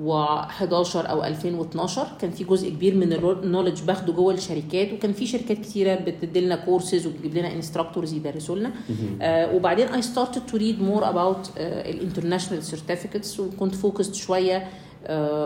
[0.03, 5.25] و11 أو 2012 كان في جزء كبير من ال knowledge باخده جوه الشركات وكان في
[5.27, 8.71] شركات كتيرة بتدي لنا كورسز وبتجيب لنا instructors يدرسوا لنا.
[9.21, 14.67] آه وبعدين I started to read more about آه ال international certificates وكنت focused شوية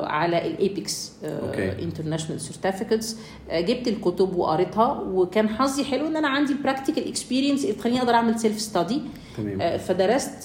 [0.03, 1.11] على ال APICS.
[1.53, 3.17] international certificates
[3.51, 8.59] جبت الكتب وقريتها وكان حظي حلو إن أنا عندي practical experience تخليني أقدر أعمل self
[8.59, 9.01] study
[9.61, 10.43] آه، فدرست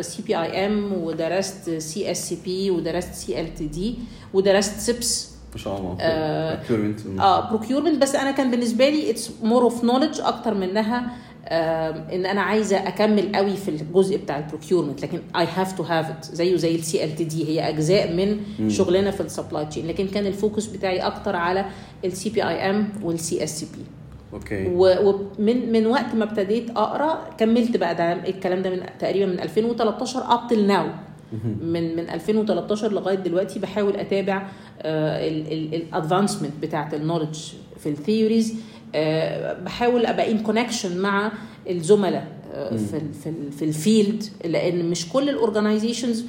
[0.00, 3.94] سي بي اي ام ودرست سي اس سي بي ودرست سي ال تي دي
[4.34, 5.96] ودرست سيبس ما شاء الله.
[6.00, 7.20] آه، procurement.
[7.20, 11.10] آه procurement بس أنا كان بالنسبة لي it's more of knowledge أكتر من انها آه
[11.50, 16.10] إن أنا عايزة أكمل قوي في الجزء بتاع ال procurement لكن I have to have
[16.10, 20.26] it زيه زي ال CLTD هي أجزاء من شغلنا في ال supply chain لكن كان
[20.26, 21.64] ال focus بتاعي أكتر على
[22.04, 23.84] السي بي اي ام والسي اس سي بي
[24.32, 24.66] okay.
[24.74, 30.18] ومن من وقت ما ابتديت أقرأ كملت بقى ده الكلام ده من تقريبا من 2013
[30.34, 30.86] up till now
[31.62, 34.46] من من 2013 لغاية دلوقتي بحاول أتابع
[34.84, 37.38] ال advancement بتاعت ال knowledge
[37.78, 38.54] في ال theories
[39.64, 41.32] بحاول أبقى in connection مع
[41.70, 46.24] الزملاء آه، في في في ال field لأن مش كل ال organizations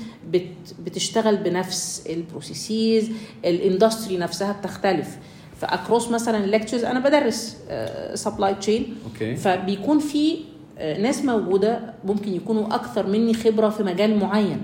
[0.86, 3.10] بتشتغل بنفس ال processes
[3.46, 5.18] ال industry نفسها بتختلف.
[5.62, 7.58] ف across مثلا ال lectures أنا بدرس
[8.14, 9.36] supply chain okay.
[9.36, 10.38] فبيكون في
[10.78, 14.58] آه، ناس موجودة ممكن يكونوا أكثر مني خبرة في مجال معين.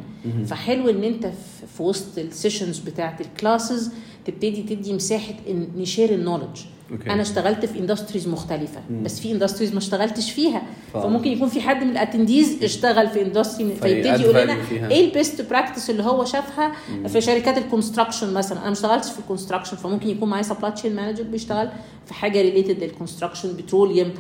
[0.46, 3.92] فحلو إن أنت في- في وسط ال sessions بتاعت ال classes
[4.26, 6.60] تبتدي تدي مساحة ان ن share ال knowledge
[6.92, 9.04] okay أنا اشتغلت في industries مختلفة مم.
[9.04, 10.62] بس في industries ما اشتغلتش فيها.
[10.94, 14.58] ف- فممكن يكون في حد من ال attendees اشتغل في industry فيبتدي يقول لنا.
[14.92, 16.72] إيه ال best practice اللي هو شافها
[17.08, 20.72] في شركات ال construction مثلا؟ أنا ما اشتغلتش في ال construction فممكن يكون معايا supply
[20.72, 21.70] chain manager بيشتغل
[22.06, 24.12] في حاجة related لل construction petroleum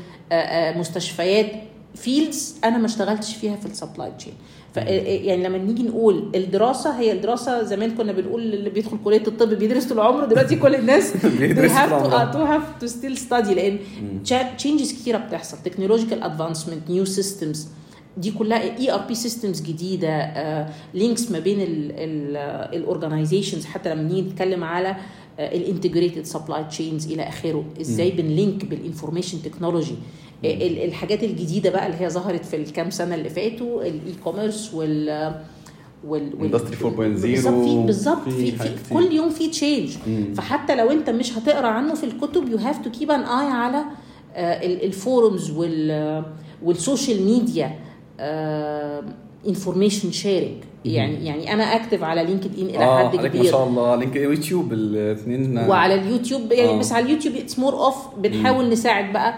[0.75, 1.51] مستشفيات
[1.95, 4.33] fields أنا ما اشتغلتش فيها في ال supply chain
[4.75, 9.85] يعني لما نيجي نقول الدراسة هي الدراسة زمان كنا بنقول اللي بيدخل كلية الطب بيدرس
[9.85, 13.79] طول عمره دلوقتي كل الناس بيدرس you have to still study لأن
[14.57, 15.57] changes كتيرة بتحصل.
[15.65, 17.67] technological advancement new systems
[18.17, 20.33] دي كلها ERP systems جديدة
[20.93, 24.95] links ما بين ال organizations حتى لما نيجي نتكلم على
[25.39, 29.95] ال integrated supply chains إلى آخره إزاي بن link بال information technology
[30.45, 35.35] الحاجات الجديدة بقى اللي هي ظهرت في الكام سنة اللي فاتوا ال e-commerce وال
[36.07, 38.51] وال Industry 4.0 بالظبط في.
[38.93, 39.89] كل يوم في change.
[40.35, 43.83] فحتى لو انت مش هتقرأ عنه في الكتب you have to keep an eye على
[44.91, 46.23] ال forums وال
[46.63, 47.79] وال social media
[49.47, 53.67] information sharing يعني يعني أنا active على LinkedIn إلى آه حد عليك ما كبير شاء
[53.67, 53.95] الله.
[53.95, 55.57] LinkedIn YouTube الاثنين.
[55.57, 56.79] وعلى اليوتيوب يعني آه.
[56.79, 59.35] بس على ال YouTube it's more of بنحاول نساعد بقى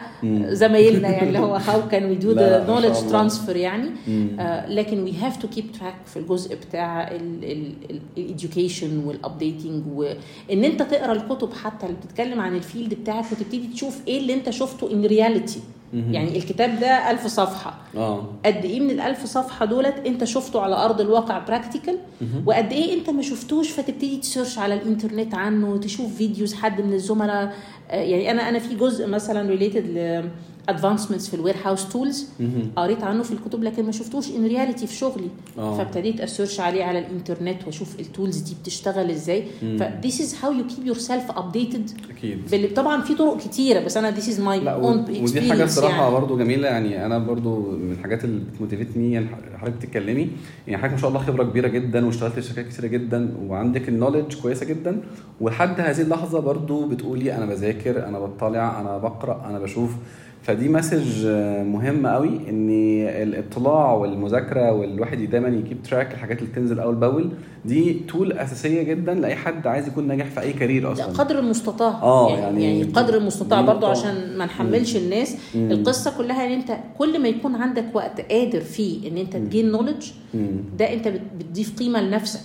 [0.53, 2.95] زمايلنا يعني اللي هو how can we do the knowledge.
[3.09, 3.89] transfer يعني.
[4.07, 4.27] مم.
[4.39, 7.11] آه، لكن we have to keep track في الجزء بتاع
[8.17, 13.25] ال education وال updating وان أنت تقرأ الكتب حتى اللي بتتكلم عن ال field بتاعك
[13.31, 15.59] وتبتدي تشوف إيه اللي أنت شفته in reality
[15.93, 17.73] يعني الكتاب ده ألف صفحة.
[17.97, 18.23] آه.
[18.45, 21.97] قد إيه من الألف صفحة دولت أنت شفته على أرض الواقع practical
[22.45, 26.93] وقد إيه أنت ما شفتوش فتبتدي ت search على الإنترنت عنه تشوف فيديوز حد من
[26.93, 27.53] الزملاء؟
[27.89, 29.85] آه، يعني أنا أنا في جزء مثلا related
[30.71, 32.27] advancements في ال warehouse tools
[32.75, 35.27] قريت عنه في الكتب لكن ما شفتوش in reality في شغلي.
[35.57, 35.77] آه.
[35.77, 39.43] فابتديت أ search عليه على الإنترنت وأشوف ال tools دي بتشتغل إزاي.
[39.79, 42.11] ف this is how you keep yourself updated.
[42.17, 42.73] أكيد.
[42.75, 46.11] طبعا في طرق كتيرة بس أنا لا own و- experience ودي حاجة الصراحه يعني.
[46.11, 50.29] برضو جميلة يعني أنا برضو من الحاجات اللي بت motivate ني يعني حضرتك بتتكلمي.
[50.67, 53.94] يعني حضرتك ما شاء الله خبرة كبيرة جدا واشتغلت في شركات كتيرة جدا وعندك ال
[53.94, 55.01] knowledge كويسة جدا.
[55.41, 59.91] ولحد هذه اللحظة برضو بتقولي أنا بذاكر أنا بطلع أنا بقرأ أنا بشوف
[60.43, 61.25] فدي message
[61.65, 62.69] مهم قوي إن
[63.23, 67.29] الإطلاع والمذاكرة والواحد دايما ي keep track الحاجات اللي بتنزل أول بأول
[67.65, 71.39] دي tool أساسية جدا لأي حد عايز يكون ناجح في أي career لا أصلا قدر
[71.39, 73.85] المستطاع آه، يعني, يعني يعني قدر المستطاع برضو.
[73.85, 75.71] عشان ما نحملش الناس مم.
[75.71, 80.11] القصة كلها إن أنت كل ما يكون عندك وقت قادر فيه إن أنت تجين نولج.
[80.79, 82.39] ده أنت بت- بتضيف قيمة لنفسك.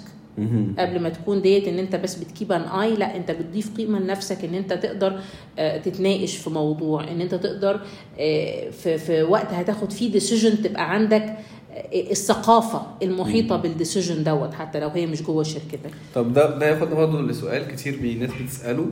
[0.78, 3.98] قبل ما تكون ديت إن أنت بس بت keep an eye لا أنت بتضيف قيمة
[3.98, 5.20] لنفسك إن أنت تقدر
[5.58, 7.80] آه، تتناقش في موضوع إن أنت تقدر
[8.20, 14.54] آه، في في وقت هتاخد فيه decision تبقى عندك آه، الثقافة المحيطة بال decision دوت
[14.54, 15.90] حتى لو هي مش جوه شركتك.
[16.14, 18.86] طب ده ده ياخدنا برضه لسؤال كتير بي- ناس بتسأله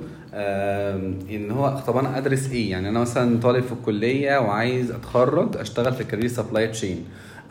[1.30, 5.92] إن هو طب أنا أدرس إيه؟ يعني أنا مثلا طالب في الكلية وعايز أتخرج أشتغل
[5.92, 7.04] في career supply chain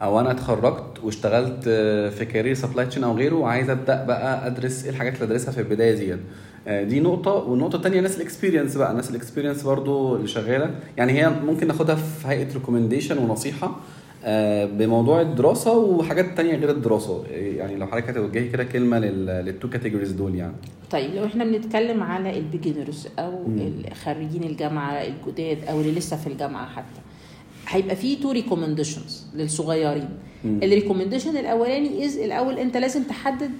[0.03, 4.83] أو أنا اتخرجت واشتغلت آه، في career supply chain أو غيره وعايز أبدأ بقى أدرس
[4.83, 6.19] إيه الحاجات اللي أدرسها في البداية ديت.
[6.67, 7.31] آه، دي نقطة.
[7.31, 8.93] والنقطة التانية ناس ال experience بقى.
[8.93, 10.69] ناس ال experience برضو اللي شغالة.
[10.97, 13.75] يعني هي ممكن ناخدها في هيئة recommendation ونصيحة
[14.25, 17.23] آه، بموضوع الدراسة وحاجات تانية غير الدراسة.
[17.31, 20.53] يعني لو حضرتك هتوجهي كده كلمة لل- لل two categories دول يعني.
[20.91, 23.45] طيب لو إحنا بنتكلم على ال beginners أو
[24.05, 26.99] خريجين الجامعة الجداد أو اللي لسه في الجامعة حتى
[27.67, 30.09] هيبقى في two recommendations للصغيرين.
[30.45, 33.51] ال recommendation الأولاني is الأول أنت لازم تحدد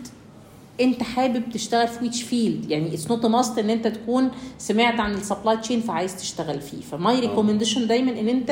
[0.82, 5.14] أنت حابب تشتغل في which field يعني it's not must إن أنت تكون سمعت عن
[5.14, 6.82] ال supply chain فعايز تشتغل فيه.
[6.82, 8.50] ف my recommendation دايما إن أنت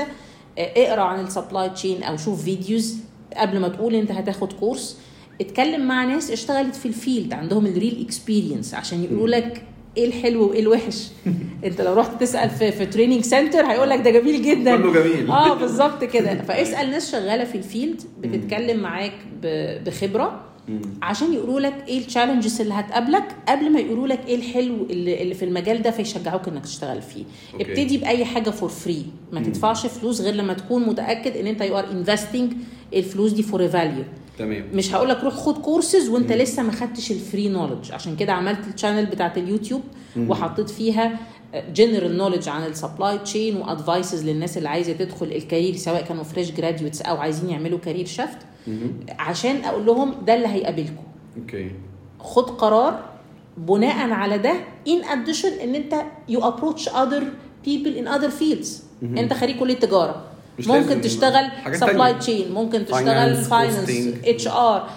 [0.57, 2.97] آه، اقرأ عن ال supply chain أو شوف videos
[3.37, 4.97] قبل ما تقول أنت هتاخد course
[5.41, 9.63] اتكلم مع ناس اشتغلت في ال field عندهم ال real experience عشان يقولوا لك
[9.97, 11.07] إيه الحلو وايه الوحش.
[11.65, 14.77] انت لو رحت تسأل في في training center هيقول لك ده جميل جدا.
[14.77, 15.31] كله جميل.
[15.31, 16.35] آه بالظبط كده.
[16.47, 19.13] فاسأل ناس شغالة في ال field بتتكلم معاك
[19.85, 20.41] بخبرة
[21.01, 25.21] عشان يقولوا لك إيه ال challenges اللي هتقابلك قبل ما يقولوا لك إيه الحلو اللي,
[25.21, 27.23] اللي في المجال ده فيشجعوك انك تشتغل فيه.
[27.53, 27.65] okay.
[27.65, 31.77] ابتدي بأي حاجة for free ما تدفعش فلوس غير لما تكون متأكد ان انت you
[31.79, 32.53] are investing
[32.93, 34.03] الفلوس دي for value
[34.37, 34.63] تمام.
[34.73, 38.33] مش هقول لك روح خد كورسز وانت لسه ما خدتش ال free knowledge عشان كده
[38.33, 39.81] عملت ال channel بتاعت اليوتيوب
[40.17, 41.19] وحطيت فيها
[41.73, 46.01] general knowledge عن ال supply chain و advices للناس اللي عايزة تدخل ال career سواء
[46.01, 48.37] كانوا fresh graduates أو عايزين يعملوا career shift
[49.19, 51.03] عشان أقول لهم ده اللي هيقابلكم.
[51.37, 51.71] okay.
[52.19, 53.05] خد قرار
[53.57, 54.53] بناء على ده
[54.89, 55.95] in addition إن أنت
[56.31, 57.23] you approach other
[57.67, 58.67] people in other fields.
[59.03, 60.23] أنت خريج كلية تجارة.
[60.67, 62.13] ممكن تشتغل supply.
[62.13, 63.89] chain ممكن تشتغل finance.
[64.25, 64.89] HR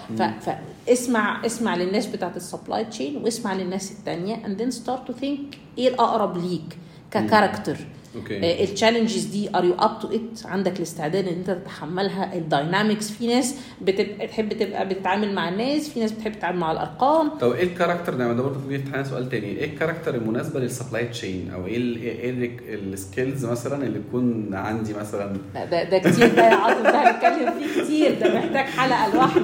[0.85, 5.57] فاسمع اسمع للناس بتاعت ال supply chain واسمع للناس التانية and then start to think
[5.77, 6.77] إيه الأقرب ليك
[7.11, 7.77] ك character
[8.15, 12.33] okay ال challenges دي are you up to it عندك الاستعداد إن أنت تتحملها.
[12.35, 16.71] ال dynamics في ناس بتبقى تحب تبقى بتتعامل مع الناس في ناس بتحب تتعامل مع
[16.71, 17.29] الأرقام.
[17.29, 19.47] طب إيه ال character ده؟ ده برضه بيفتح سؤال تاني.
[19.47, 24.53] إيه ال character المناسبة لل supply chain أو إيه إيه ال skills مثلا اللي تكون
[24.53, 28.19] عندي مثلا؟ ده ده كتير ده يا عاطف ده هنتكلم فيه كتير.
[28.19, 29.41] ده محتاج حلقة لوحده.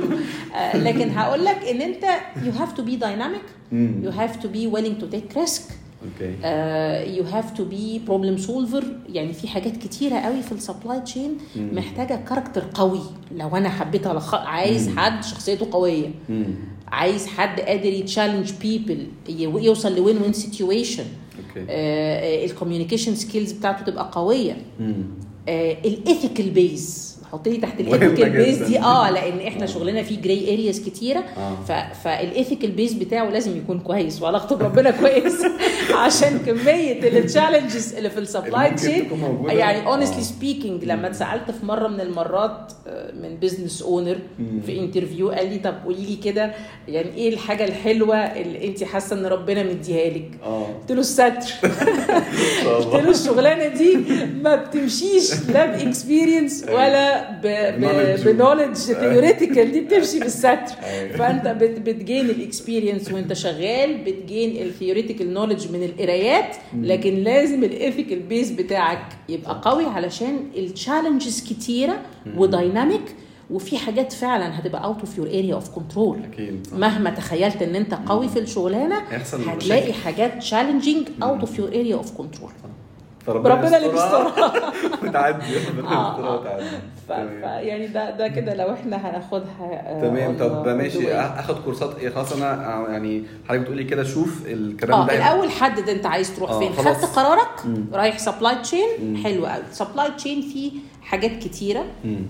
[0.55, 2.03] آه، لكن هقول لك إن أنت
[2.43, 3.41] you have to be dynamic.
[4.03, 5.63] you have to be willing to take risk
[6.03, 6.35] okay
[7.17, 11.37] you have to be problem solver يعني في حاجات كتيرة قوي في ال supply chain
[11.55, 13.01] محتاجة character قوي.
[13.35, 14.35] لو أنا حبيت ألخ...
[14.35, 16.09] عايز حد شخصيته قوية.
[16.29, 16.45] مم.
[16.87, 21.05] عايز حد قادر ي challenge people يوصل ل win-win situation
[21.67, 24.57] ال communication skills بتاعته تبقى قوية.
[24.79, 25.03] مم.
[25.49, 28.57] ال ethical base حط لي تحت ال ethical base.
[28.63, 31.93] دي آه لأن إحنا شغلنا فيه gray areas كتيرة آه.
[32.03, 35.45] فال ethical base بتاعه لازم يكون كويس وعلاقته بربنا كويس
[36.05, 39.07] عشان كمية ال challenges اللي في ال supply chain.
[39.47, 40.23] يعني honestly آه.
[40.23, 44.17] speaking لما اتسألت في مرة من المرات آه، من business owner
[44.65, 46.51] في interview قال لي طب قولي لي كده
[46.87, 50.31] يعني إيه الحاجة الحلوة اللي أنت حاسة إن ربنا مديها لك
[50.81, 51.33] قلت له الستر
[52.65, 53.97] قلت له الشغلانة دي
[54.43, 57.20] ما بتمشيش لا ب experience ولا.
[58.25, 60.49] ب knowledge theoretical دي بتمشي بالستر
[60.83, 61.17] أيوة.
[61.17, 66.55] فأنت بت- بت gain ال experience وأنت شغال بت gain ال theoretical knowledge من القرايات
[66.77, 72.01] لكن لازم ال ethical base بتاعك يبقى قوي علشان ال challenges كتيرة
[72.37, 73.15] و dynamic
[73.51, 76.67] وفي حاجات فعلا هتبقى out of your area of control أكيد.
[76.67, 76.77] صح.
[76.77, 78.95] مهما تخيلت إن أنت قوي في الشغلانة
[79.47, 79.93] هتلاقي.
[79.93, 82.51] حاجات challenging out of your area of control
[83.25, 84.73] فربنا ربنا اللي يسترها بيسترها.
[85.09, 86.39] وتعدي ربنا آه، آه.
[86.39, 86.65] وتعدي.
[87.67, 90.37] يعني ده ده كده لو إحنا هناخدها آه، تمام.
[90.37, 91.13] طب ماشي.
[91.13, 91.95] آخد course ات.
[91.99, 95.13] إيه خلاص أنا يعني حضرتك بتقولي كده شوف الكلام ده.
[95.17, 96.73] الأول حدد أنت عايز تروح فين.
[96.73, 97.49] خدت قرارك.
[97.93, 100.71] رايح supply chain حلو قوي supply chain فيه
[101.03, 101.83] حاجات كتيرة.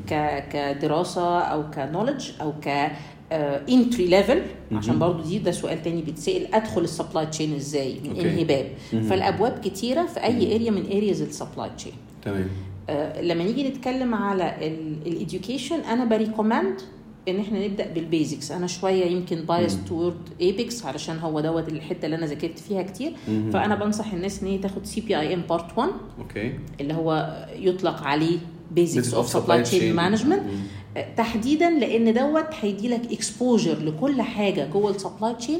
[0.09, 0.43] ك...
[0.53, 2.91] كدراسة أو ك knowledge أو ك
[3.31, 4.41] entry level
[4.71, 8.19] عشان برضو دي ده سؤال تاني بيتسأل أدخل ال supply chain إزاي؟ من.
[8.19, 11.93] إنهي باب؟ فالأبواب كتيرة في أي area من areas ال supply chain
[12.25, 12.47] تمام.
[12.89, 14.55] آه، لما نيجي نتكلم على
[15.05, 16.81] ال education أنا ب recommend
[17.27, 22.05] إن إحنا نبدأ بال basics أنا شوية يمكن biased toward APICS علشان هو دوت الحتة
[22.05, 23.13] اللي أنا ذاكرت فيها كتير.
[23.27, 23.51] مهم.
[23.51, 25.89] فأنا بنصح الناس إن هي تاخد CPIM part 1
[26.19, 26.53] okay.
[26.81, 28.37] اللي هو يطلق عليه
[28.71, 29.95] basics of supply chain.
[29.95, 30.49] management مم.
[31.17, 35.59] تحديدا لأن دوت هيدي لك exposure لكل حاجة جوه ال supply chain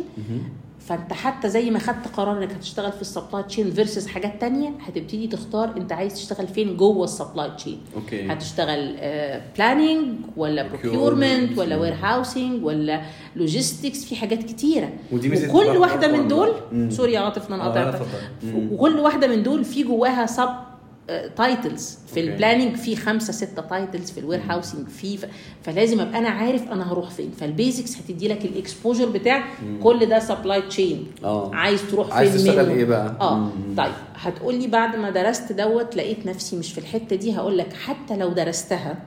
[0.80, 4.70] فأنت حتى زي ما خدت قرار إنك هتشتغل في ال supply chain versus حاجات تانية
[4.82, 8.96] هتبتدي تختار أنت عايز تشتغل فين جوه ال supply chain okay هتشتغل
[9.58, 10.72] planning ولا Procurement.
[10.84, 13.02] procurement ولا warehousing ولا
[13.36, 16.52] logistics في حاجات كتيرة ودي وكل واحدة من دول.
[16.90, 18.06] sorry يا عاطف إن أنا آه، قطعتك.
[18.44, 18.70] مم.
[18.74, 20.50] وكل واحدة من دول في جواها sub
[21.36, 22.20] titles في.
[22.20, 25.26] ال planning في خمسة ستة titles في ال warehousing في ف...
[25.64, 29.44] فلازم أبقى أنا عارف أنا هروح فين فال basics هتدي لك ال exposure بتاع
[29.84, 32.70] كل ده supply chain آه عايز تروح فين عايز تشتغل.
[32.70, 33.52] إيه بقى؟ آه مم.
[33.78, 37.74] طيب هتقول لي بعد ما درست دوت لقيت نفسي مش في الحتة دي هقول لك
[37.74, 38.98] حتى لو درستها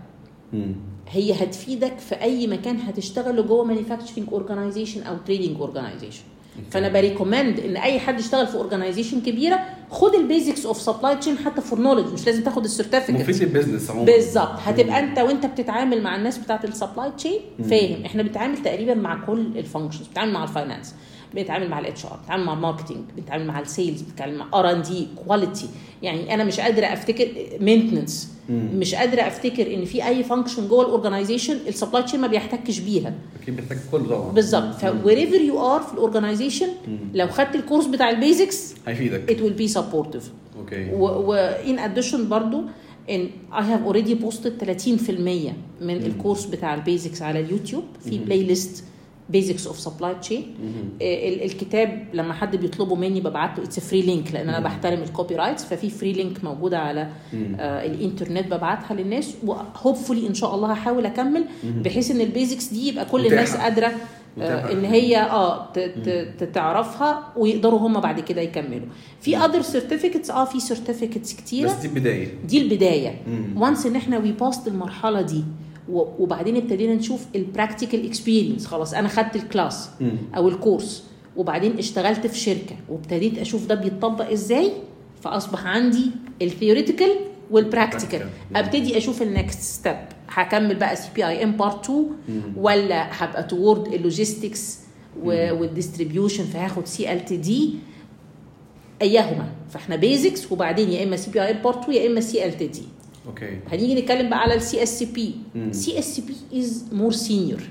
[0.52, 0.74] مم.
[1.10, 6.22] هي هتفيدك في أي مكان هتشتغله جوه manufacturing organization أو trading organization
[6.70, 11.16] فأنا ب recommend إن أي حد يشتغل في organization كبيرة خد ال basics of supply
[11.16, 14.06] chain حتى for knowledge مش لازم تاخد ال certificate مفيد لل business عموما.
[14.06, 14.58] بالظبط.
[14.64, 17.40] هتبقى أنت وأنت بتتعامل مع الناس بتاعت ال supply chain
[17.70, 18.04] فاهم.
[18.04, 20.94] إحنا بنتعامل تقريبا مع كل ال functions بنتعامل مع ال finance
[21.34, 25.06] بنتعامل مع ال HR بنتعامل مع ال marketing بنتعامل مع ال sales بنتعامل مع R&D
[25.26, 25.68] quality
[26.02, 27.28] يعني أنا مش قادرة أفتكر
[27.60, 32.26] maintenance مش قادرة أفتكر إن في أي function جوه ال organization ال supply chain ما
[32.26, 33.14] بيحتكش بيها.
[33.42, 34.32] أكيد بيحتاج كله طبعا.
[34.32, 34.74] بالظبط.
[34.74, 36.68] ف wherever you are في ال organization
[37.14, 39.30] لو خدت الكورس بتاع ال basics هيفيدك.
[39.30, 40.24] it will be supportive.
[40.58, 40.90] okay.
[40.94, 42.62] و in addition برضو
[43.10, 44.76] إن I have already posted
[45.80, 48.84] 30% من الكورس بتاع ال basics على اليوتيوب في playlist
[49.28, 50.54] basics of supply chain
[51.02, 55.64] الكتاب لما حد بيطلبه مني ببعت له its free link لأن أنا بحترم ال copyrights
[55.64, 57.00] ففي free link موجودة على
[57.58, 62.66] آه الإنترنت ببعتها للناس و hopefully إن شاء الله هحاول أكمل بحيث إن ال basics
[62.72, 63.26] دي يبقى كل.
[63.26, 63.92] الناس قادرة.
[64.40, 65.72] آه إن هي آه
[66.54, 68.86] تعرفها ويقدروا هم بعد كده يكملوا.
[69.20, 71.66] في other certificates آه في certificates كتيرة.
[71.68, 72.28] بس دي البداية.
[72.48, 73.22] دي البداية.
[73.56, 75.44] once إن إحنا we passed المرحلة دي
[75.92, 79.88] وبعدين ابتدينا نشوف ال practical experience خلاص أنا خدت ال class.
[80.36, 81.04] أو الكورس
[81.36, 84.72] وبعدين اشتغلت في شركة وابتديت أشوف ده بيتطبق إزاي
[85.22, 86.06] فأصبح عندي
[86.42, 87.10] ال theoretical
[87.50, 88.28] وال practical.
[88.56, 89.96] أبتدي أشوف ال next step
[90.28, 92.06] هكمل بقى CPIM part 2
[92.56, 94.78] ولا هبقى toward ال logistics
[95.24, 97.74] وال distribution فهاخد CLTD
[99.02, 102.82] ايهما فإحنا basics وبعدين يا إما CPI part 2 يا إما CLTD
[103.26, 105.34] okay هنيجي نتكلم بقى على ال CSP.
[105.70, 107.62] CSP is more senior.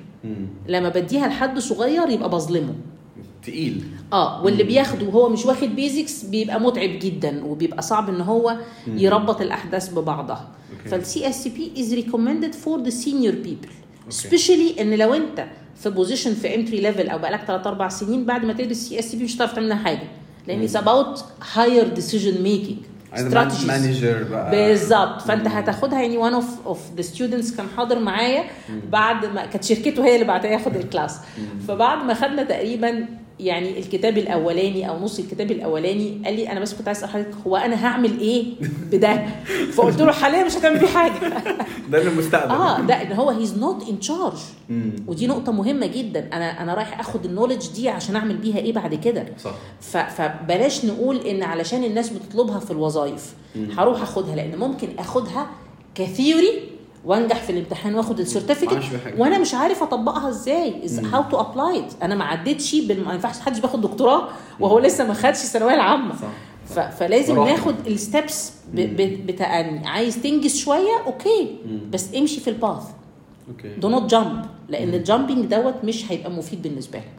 [0.68, 2.76] لما بديها لحد صغير يبقى بظلمه.
[3.44, 3.84] تقيل.
[4.14, 9.42] آه واللي بياخده وهو مش واخد basics بيبقى متعب جدا وبيبقى صعب إن هو يربط
[9.42, 10.50] الأحداث ببعضها.
[10.86, 13.68] فال CSP is recommended for the senior people
[14.10, 15.46] specially إن لو أنت
[15.76, 19.36] في position في entry level أو بقالك 3 4 سنين بعد ما تدرس CSP مش
[19.36, 20.08] هتعرف تعمل حاجة.
[20.48, 22.78] لأن it's about higher decision making
[23.68, 24.52] manager بقى.
[24.52, 25.22] بالظبط.
[25.22, 28.44] فأنت هتاخدها يعني one of of the students كان حاضر معايا.
[28.90, 31.20] بعد ما كانت شركته هي اللي بعتها ياخد ال class
[31.68, 33.06] فبعد ما خدنا تقريبا
[33.40, 37.36] يعني الكتاب الأولاني أو نص الكتاب الأولاني قال لي أنا بس كنت عايز أسأل حضرتك
[37.48, 38.46] هو أنا هعمل إيه
[38.92, 39.26] بده؟
[39.76, 41.14] فقلت له حاليا مش هتعمل بيه حاجة.
[41.92, 44.38] ده المستقبل آه ده إن هو he's not in charge.
[45.08, 46.30] ودي نقطة مهمة جدا.
[46.34, 49.56] أنا أنا رايح آخد ال knowledge دي عشان أعمل بيها إيه بعد كده؟ صح.
[50.10, 53.34] فبلاش نقول إن علشان الناس بتطلبها في الوظائف
[53.78, 55.48] هروح آخدها لأن ممكن آخدها
[55.96, 56.73] ك theory
[57.06, 58.84] وانجح في الامتحان واخد ال certificate.
[59.18, 60.74] وأنا مش عارف اطبقها إزاي.
[61.14, 64.28] how to apply أنا ما عدتش ما ينفعش حدش بياخد دكتوراه
[64.60, 66.16] وهو لسه ما خدش الثانوية العامة.
[66.16, 66.28] صح.
[66.76, 66.80] ف...
[66.80, 67.52] فلازم براحة.
[67.52, 68.80] ناخد ال steps ب...
[68.80, 69.28] ب...
[69.28, 69.88] بتأني.
[69.88, 71.56] عايز تنجز شوية؟ okay
[71.92, 72.84] بس امشي في ال path
[73.50, 77.12] okay do not jump لأن ال jumping دوت مش هيبقى مفيد بالنسبة لك.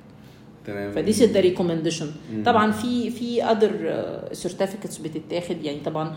[0.66, 0.92] تمام.
[0.92, 2.10] ف this is the recommendation
[2.44, 3.94] طبعا في في other
[4.32, 6.14] certificates بتتاخد يعني طبعا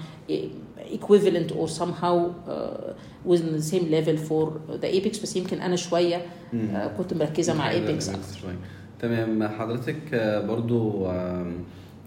[0.93, 2.17] equivalent or somehow
[2.47, 4.45] uh, within the same level for
[4.81, 6.17] the APICS بس يمكن أنا شوية
[6.53, 6.55] uh,
[6.97, 8.03] كنت مركزة مع APICS.
[8.41, 8.55] شوية.
[9.01, 11.07] تمام حضرتك آه، برضو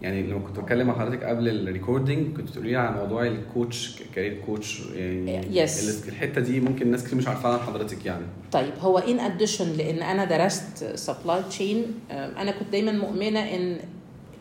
[0.01, 3.38] يعني لما كنت بتكلم مع حضرتك قبل ال recording كنت بتقولي لي على موضوع ال
[3.38, 5.83] coach career coach يعني Yes.
[5.83, 8.25] ال- الحتة دي ممكن ناس كتير مش عارفاها عن حضرتك يعني.
[8.51, 13.77] طيب هو in addition لإن أنا درست supply chain أنا كنت دايما مؤمنة إن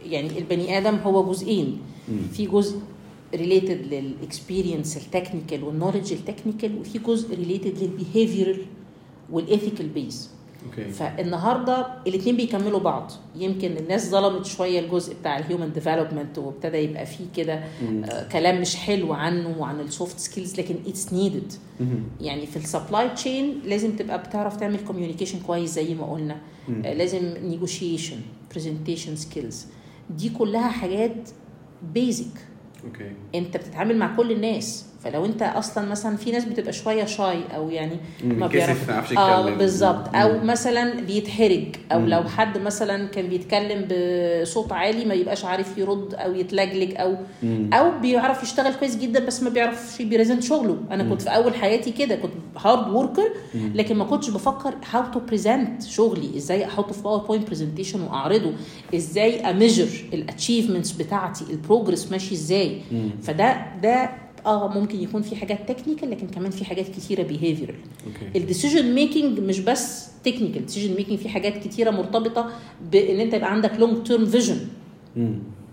[0.06, 1.78] يعني البني آدم هو جزئين.
[2.32, 2.78] في جزء
[3.34, 8.58] ريليتد للاكسبيرينس التكنيكال والنولج التكنيكال وفي جزء related لل behavioral
[9.30, 10.30] وال ethical base
[10.66, 13.12] okay فالنهارده الاثنين بيكملوا بعض.
[13.36, 18.60] يمكن الناس ظلمت شوية الجزء بتاع ال human development وابتدى يبقى فيه كده آه كلام
[18.60, 21.52] مش حلو عنه وعن ال soft skills لكن it's needed.
[22.20, 26.36] يعني في ال supply chain لازم تبقى بتعرف تعمل communication كويس زي ما قلنا.
[26.84, 28.16] آه لازم negotiation
[28.54, 29.66] presentation skills
[30.10, 31.30] دي كلها حاجات
[31.94, 32.46] basic
[32.84, 34.86] okay انت بتتعامل مع كل الناس.
[35.04, 38.94] فلو انت أصلا مثلا في ناس بتبقى شوية shy أو يعني ما بيتكسف، بيعرف ما
[38.94, 39.50] يعرفش آه.
[39.50, 40.14] بالظبط.
[40.14, 40.44] أو.
[40.44, 41.76] مثلا بيتحرج.
[41.92, 42.00] أو.
[42.00, 43.88] لو حد مثلا كان بيتكلم
[44.42, 47.16] بصوت عالي ما يبقاش عارف يرد أو يتلجلج أو.
[47.72, 50.76] أو بيعرف يشتغل كويس جدا بس ما بيعرفش بي present شغله.
[50.90, 52.16] أنا كنت في أول حياتي كده.
[52.16, 56.36] كنت hard worker لكن ما كنتش بفكر how to present شغلي.
[56.36, 58.52] إزاي أحطه في PowerPoint presentation وأعرضه.
[58.94, 61.44] إزاي أ measure ال achievements بتاعتي.
[61.50, 62.80] ال progress ماشي إزاي.
[63.22, 64.10] فده ده
[64.46, 67.74] آه ممكن يكون في حاجات technical لكن كمان في حاجات كتيرة behavioral
[68.36, 72.50] ال decision making مش بس technical ال decision making في حاجات كتيرة مرتبطة
[72.92, 74.58] بإن أنت يبقى عندك long term vision.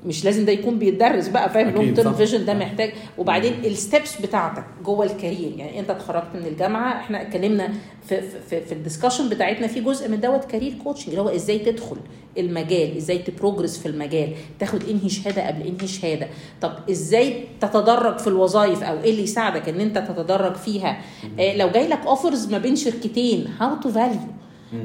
[0.07, 2.13] مش لازم ده يكون بيتدرس بقى فاهم؟ long term.
[2.13, 2.93] vision ده محتاج.
[3.17, 5.53] وبعدين ال steps بتاعتك جوه ال career.
[5.57, 7.73] يعني انت اتخرجت من الجامعة إحنا اتكلمنا
[8.07, 11.59] في في, في, ال discussion بتاعتنا في جزء من دوت career coaching اللي هو إزاي
[11.59, 11.97] تدخل
[12.37, 16.27] المجال إزاي ت progress في المجال تاخد انهي شهاده قبل انهي شهاده
[16.61, 21.01] طب إزاي تتدرج في الوظائف أو إيه اللي يساعدك إن انت تتدرج فيها؟
[21.39, 24.19] آه لو جاي لك offers ما بين شركتين how to value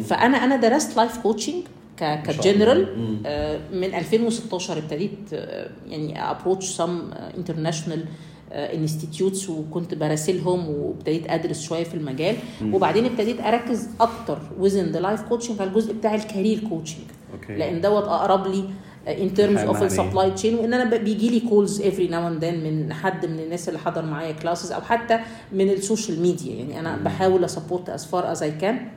[0.05, 1.63] فأنا أنا درست life coaching
[2.03, 2.89] ك general.
[3.27, 8.05] آه، من 2016 ابتديت آه، يعني approach some international
[8.53, 12.37] institutes وكنت براسلهم وابتديت أدرس شوية في المجال.
[12.73, 17.05] وبعدين ابتديت أركز أكتر within the life coaching على الجزء بتاع ال career coaching
[17.49, 18.65] لأن دوت أقرب لي
[19.09, 19.83] in terms of.
[19.83, 23.39] ال supply chain وإن أنا بيجي لي calls every now and then من حد من
[23.39, 25.19] الناس اللي حضر معايا classes أو حتى
[25.53, 28.89] من ال social media يعني أنا بحاول أ support as far as I can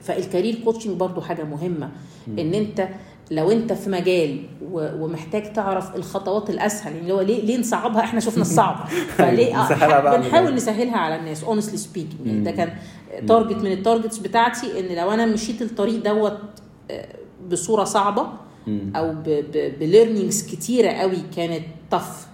[0.00, 1.90] فال career coaching برضو حاجة مهمة
[2.28, 2.88] إن أنت
[3.30, 4.42] لو أنت في مجال
[4.72, 8.86] ومحتاج تعرف الخطوات الأسهل يعني هو ليه ليه نصعبها؟ إحنا شفنا الصعب.
[9.18, 12.72] فليه؟ آه، بنحاول نسهلها على الناس honestly speaking يعني ده كان
[13.28, 16.38] target من ال targets بتاعتي إن لو أنا مشيت الطريق دوت
[16.90, 17.08] آه،
[17.50, 18.26] بصورة صعبة.
[18.96, 19.14] أو
[19.80, 22.27] ب learnings كتيرة قوي كانت tough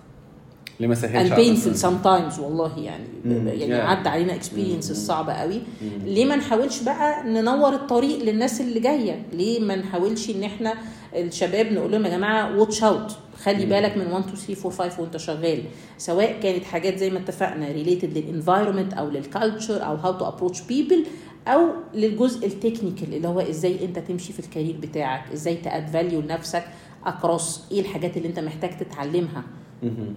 [0.81, 3.49] ليه ما سهلش and painful الناس؟ sometimes والله يعني مم.
[3.49, 3.87] يعني Yeah.
[3.89, 4.81] عدى علينا مم.
[4.81, 6.05] صعبة قوي مم.
[6.07, 10.75] ليه ما نحاولش بقى ننور الطريق للناس اللي جاية ليه ما نحاولش إن إحنا
[11.14, 13.70] الشباب نقول لهم يا جماعة watch out خلي مم.
[13.70, 15.62] بالك من 1 2 3 4 5 وانت شغال
[15.99, 20.28] سواء كانت حاجات زي ما اتفقنا related لل environment أو لل culture أو how to
[20.28, 21.05] approach people
[21.49, 25.62] أو للجزء ال technical اللي هو إزاي أنت تمشي في ال career بتاعك إزاي ت
[25.62, 26.64] add value لنفسك
[27.07, 29.43] across إيه الحاجات اللي أنت محتاج تتعلمها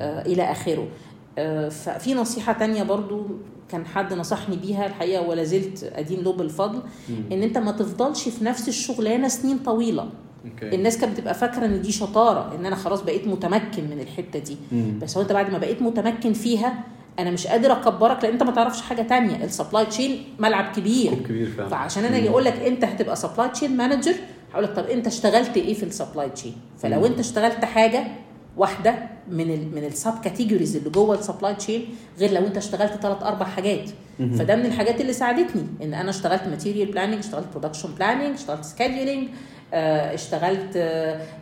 [0.02, 0.88] آه، إلى آخره.
[1.38, 3.26] آه، ففي نصيحة تانية برضو
[3.72, 6.82] كان حد نصحني بيها الحقيقة ولا زلت أدين له بالفضل.
[7.32, 10.10] إن أنت ما تفضلش في نفس الشغلانة سنين طويلة.
[10.46, 10.76] okay.
[10.76, 14.58] الناس كانت بتبقى فاكرة إن دي شطارة إن أنا خلاص بقيت متمكن من الحتة دي.
[14.72, 15.00] مم.
[15.02, 16.84] بس هو أنت بعد ما بقيت متمكن فيها
[17.20, 19.44] أنا مش قادر أكبرك لأن أنت ما تعرفش حاجة تانية.
[19.44, 21.14] ال supply chain ملعب كبير.
[21.14, 21.70] كبير فعلا.
[21.70, 24.14] فعشان أنا أجي أقول لك أنت هتبقى supply chain manager
[24.54, 27.06] هقول لك طب أنت اشتغلت إيه في ال supply chain فلو مم.
[27.06, 28.08] أنت اشتغلت حاجة
[28.58, 28.96] واحدة
[29.32, 31.86] من ال من ال sub categories اللي جوه ال supply chain
[32.20, 33.90] غير لو انت اشتغلت ثلاث أربع حاجات.
[34.38, 39.28] فده من الحاجات اللي ساعدتني إن أنا اشتغلت material planning اشتغلت production planning اشتغلت scheduling
[39.74, 40.78] اشتغلت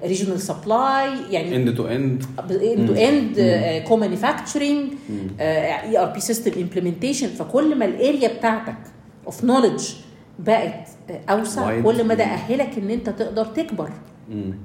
[0.03, 3.39] regional supply يعني end to end end to end
[3.87, 4.91] co manufacturing.
[5.39, 8.77] ERP system implementation فكل ما ال area بتاعتك
[9.25, 9.89] of knowledge
[10.39, 10.87] بقت
[11.29, 11.83] أوسع Wide.
[11.83, 13.89] كل ما ده أهلك إن أنت تقدر تكبر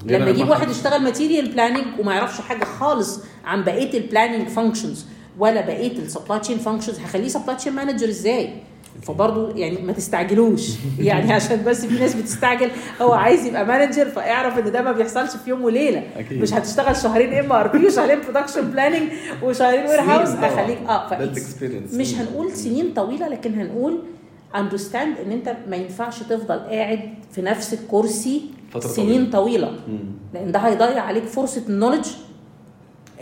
[0.06, 4.48] لما يجيب حد- واحد يشتغل material planning وما يعرفش حاجة خالص عن بقية ال planning
[4.48, 5.06] functions
[5.38, 8.50] ولا بقية ال supply chain functions هخليه supply chain manager إزاي؟
[9.02, 12.70] فبرضه يعني ما تستعجلوش يعني عشان بس في ناس بتستعجل
[13.02, 16.42] هو عايز يبقى manager فاعرف إن ده ما بيحصلش في يوم وليلة أكيد.
[16.42, 19.08] مش هتشتغل شهرين MRP وشهرين production planning
[19.42, 20.28] وشهرين warehouse.
[20.28, 21.08] اخليك آه.
[21.94, 22.14] مش.
[22.14, 24.02] هنقول سنين طويلة لكن هنقول
[24.56, 27.00] understand إن أنت ما ينفعش تفضل قاعد
[27.32, 29.98] في نفس الكرسي فترة سنين طويلة مم.
[30.34, 32.06] لأن ده هيضيع عليك فرصة ال knowledge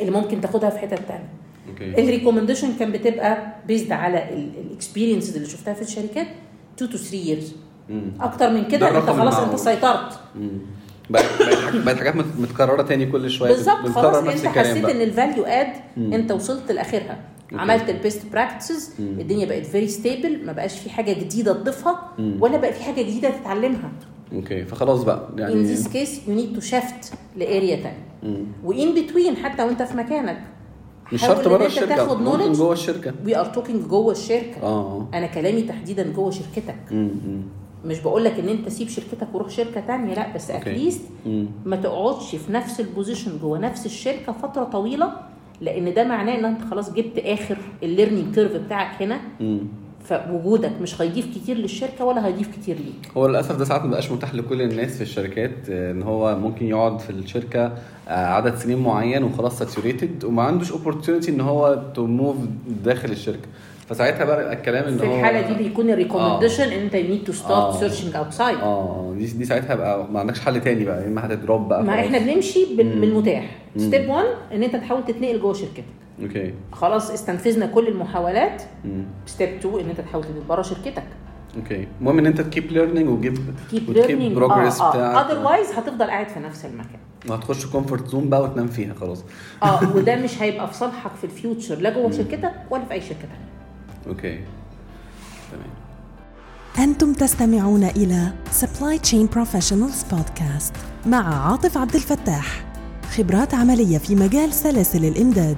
[0.00, 1.28] اللي ممكن تاخدها في حتت تانية
[1.68, 4.28] okay ال recommendation كان بتبقى based على
[4.60, 6.26] ال experiences اللي شفتها في الشركات
[6.76, 7.44] 2 to 3 years
[7.88, 8.12] مم.
[8.20, 9.34] أكتر من ده كده انت خلاص.
[9.38, 10.18] أنت سيطرت.
[11.10, 14.84] بقت حاجات مت- متكررة تاني كل شوية بالظبط خلاص أنت حسيت.
[14.84, 15.68] إن ال value add.
[15.96, 17.18] أنت وصلت لآخرها
[17.52, 17.62] okay.
[17.62, 18.90] عملت ال best practices.
[19.00, 22.10] الدنيا بقت very stable ما بقاش في حاجة جديدة تضيفها.
[22.40, 23.92] ولا بقى في حاجة جديدة تتعلمها
[24.32, 28.44] okay فخلاص بقى يعني this case you need to shift ل area تانية مم.
[28.64, 30.40] و in between حتى وانت في مكانك
[31.12, 32.56] مش شرط بره الشركة تاخد ممكن knowledge.
[32.56, 37.10] جوه الشركة we are talking جوه الشركة آه أنا كلامي تحديدا جوه شركتك مم.
[37.84, 40.50] مش بقول لك إن أنت سيب شركتك وروح شركة تانية لأ بس.
[40.50, 41.00] at least.
[41.64, 45.12] ما تقعدش في نفس ال position جوه نفس الشركة فترة طويلة
[45.60, 49.20] لأن ده معناه ان انت خلاص جبت اخر ال learning curve بتاعك هنا.
[50.04, 54.10] فوجودك مش هيضيف كتير للشركة ولا هيضيف كتير ليك هو للأسف ده ساعات ما بقاش
[54.12, 57.72] متاح لكل الناس في الشركات آه، إن هو ممكن يقعد في الشركة
[58.08, 62.36] آه، عدد سنين معين وخلاص saturated وما عندوش opportunity إن هو to move
[62.84, 63.48] داخل الشركة
[63.88, 67.24] فساعتها بقى يبقى الكلام إن في هو الحالة دي بيكون ال recommendation إن انت need
[67.24, 67.80] to start آه.
[67.80, 69.14] searching outside آه.
[69.18, 71.92] دي دي ساعتها بقى ما عندكش حل تاني بقى يا إما هت drop بقى ما
[71.92, 72.04] خلاص.
[72.04, 72.76] إحنا بنمشي.
[72.76, 73.56] بالمتاح.
[73.76, 75.84] step 1 إن أنت تحاول تتنقل جوه شركتك.
[76.22, 76.54] okay.
[76.72, 78.62] خلاص استنفذنا كل المحاولات.
[79.26, 81.02] step 2 إن أنت تحاول تنقل بره شركتك.
[81.56, 81.86] okay.
[82.00, 83.38] المهم إن أنت ت keep learning وتجيب
[83.70, 84.90] keep وت keep progress آه آه.
[84.90, 85.30] بتاعك.
[85.30, 87.00] otherwise هتفضل قاعد في نفس المكان.
[87.28, 89.24] وهتخش comfort zone بقى وتنام فيها خلاص.
[89.62, 93.00] آه وده مش هيبقى في صالحك في ال future لا جوه شركتك ولا في أي
[93.00, 93.48] شركة ثانية
[94.08, 94.38] okay.
[95.52, 95.70] تمام.
[96.88, 100.72] أنتم تستمعون إلى Supply Chain Professionals Podcast
[101.06, 102.64] مع عاطف عبد الفتاح.
[103.16, 105.56] خبرات عملية في مجال سلاسل الإمداد.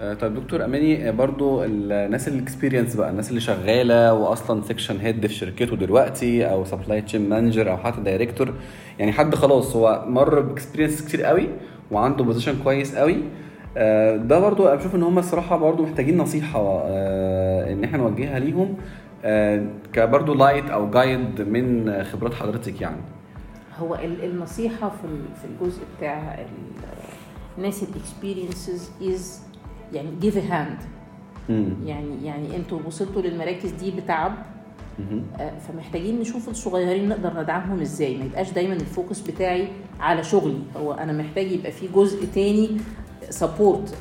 [0.00, 4.96] آه، طيب دكتور أماني آه، برضو الناس ال experience بقى الناس اللي شغالة واصلا section
[5.00, 8.54] head في شركته دلوقتي أو supply chain manager أو حتى director
[8.98, 11.48] يعني حد خلاص هو مر ب experience كتير قوي
[11.90, 13.16] وعنده position كويس قوي
[14.16, 18.74] ده برضو أنا بشوف إن هم الصراحة برضو محتاجين نصيحة آه، إن إحنا نوجهها ليهم
[19.24, 23.00] آه، كبرضو light أو guide من خبرات حضرتك يعني
[23.78, 25.08] هو ال- النصيحة في
[25.42, 26.78] في الجزء بتاع ال-
[27.58, 29.42] الناس ال experienced is
[29.92, 30.78] يعني give hand.
[31.86, 34.32] يعني يعني أنتوا وصلتوا للمراكز دي بتعب.
[35.40, 39.68] آه، فمحتاجين نشوف الصغيرين نقدر ندعمهم إزاي ما يبقاش دايما ال focus بتاعي
[40.00, 42.70] على شغلي هو أنا محتاج يبقى في جزء تاني
[43.30, 43.94] support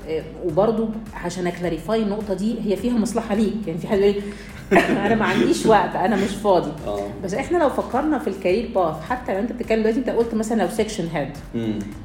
[0.45, 3.53] وبرضو عشان ا clarify النقطة دي هي فيها مصلحة ليك.
[3.67, 4.23] يعني في حد يقول
[5.05, 6.71] أنا ما عنديش وقت أنا مش فاضي.
[6.87, 7.07] آه.
[7.23, 10.33] بس إحنا لو فكرنا في ال career path حتى لو أنت بتتكلم دلوقتي أنت قلت
[10.35, 11.29] مثلا لو section head.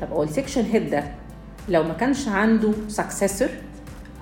[0.01, 1.05] طب هو ال section head ده
[1.68, 3.49] لو ما كانش عنده successor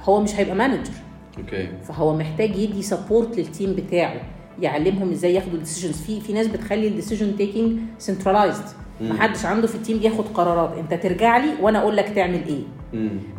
[0.04, 0.90] هو مش هيبقى manager
[1.38, 1.68] okay.
[1.88, 4.20] فهو محتاج يدي support لل team بتاعه
[4.60, 8.64] يعلمهم إزاي ياخدوا ال decisions في في ناس بتخلي ال decision taking centralized
[9.00, 10.78] محدش عنده في ال team بياخد قرارات.
[10.78, 12.62] انت ترجع لي وأنا أقول لك تعمل إيه.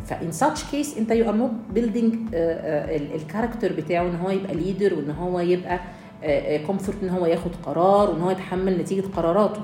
[0.06, 2.14] ف in such case انت you are not building
[3.14, 5.80] ال character بتاعه ان هو يبقى leader وان هو يبقى
[6.66, 9.60] comfort ان هو ياخد قرار وان هو يتحمل نتيجة قراراته.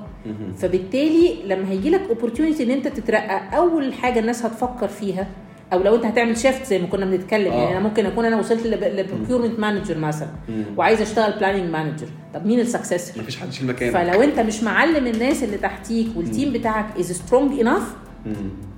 [0.56, 5.26] فبالتالي لما هيجي لك opportunity ان انت تترقى اول حاجة الناس هتفكر فيها
[5.72, 7.56] أو لو أنت هتعمل shift زي ما كنا بنتكلم آه.
[7.56, 10.28] يعني أنا ممكن أكون أنا وصلت ل procurement manager مثلا
[10.76, 13.92] وعايز أشتغل planning manager طب مين ال successor مفيش حد يشيل مكانك.
[13.92, 17.94] فلو أنت مش معلم الناس اللي تحتيك وال team بتاعك is strong enough.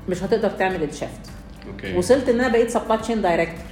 [0.08, 1.30] مش هتقدر تعمل ال shift
[1.72, 1.96] okay.
[1.96, 3.64] وصلت إن أنا بقيت supply chain director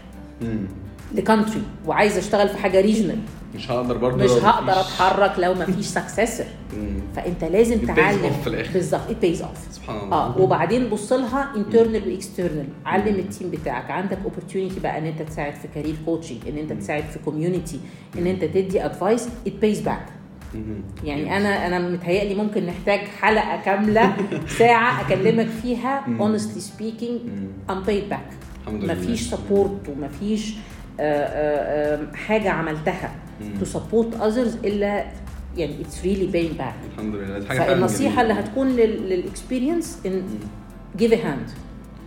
[1.15, 3.19] ل country وعايز أشتغل في حاجة regional
[3.55, 6.47] مش هقدر برضه مش هقدر أتحرك لو ما فيش successor.
[7.17, 8.31] فانت لازم تعلم.
[8.73, 9.73] بالظبط it pays off.
[9.73, 10.17] سبحان الله.
[10.17, 13.91] آه وبعدين بص لها internal و external علم ال team بتاعك.
[13.91, 17.81] عندك opportunity بقى إن أنت تساعد في career coaching إن أنت تساعد في community
[18.19, 20.07] إن أنت تدي advice it pays back.
[21.05, 24.17] يعني أنا أنا متهيألي ممكن نحتاج حلقة كاملة
[24.59, 26.05] ساعة أكلمك فيها.
[27.71, 28.35] I'm paid back.
[28.63, 28.95] الحمد لله.
[28.95, 30.78] مفيش support ومفيش آه، آه، آه،
[32.15, 33.11] حاجة عملتها
[33.61, 35.05] to support others إلا
[35.57, 36.75] يعني it's really paying back.
[36.95, 37.47] الحمد لله.
[37.47, 38.33] حاجة فالنصيحة اللي.
[38.35, 40.23] هتكون لل experienced إن
[41.17, 41.51] hand.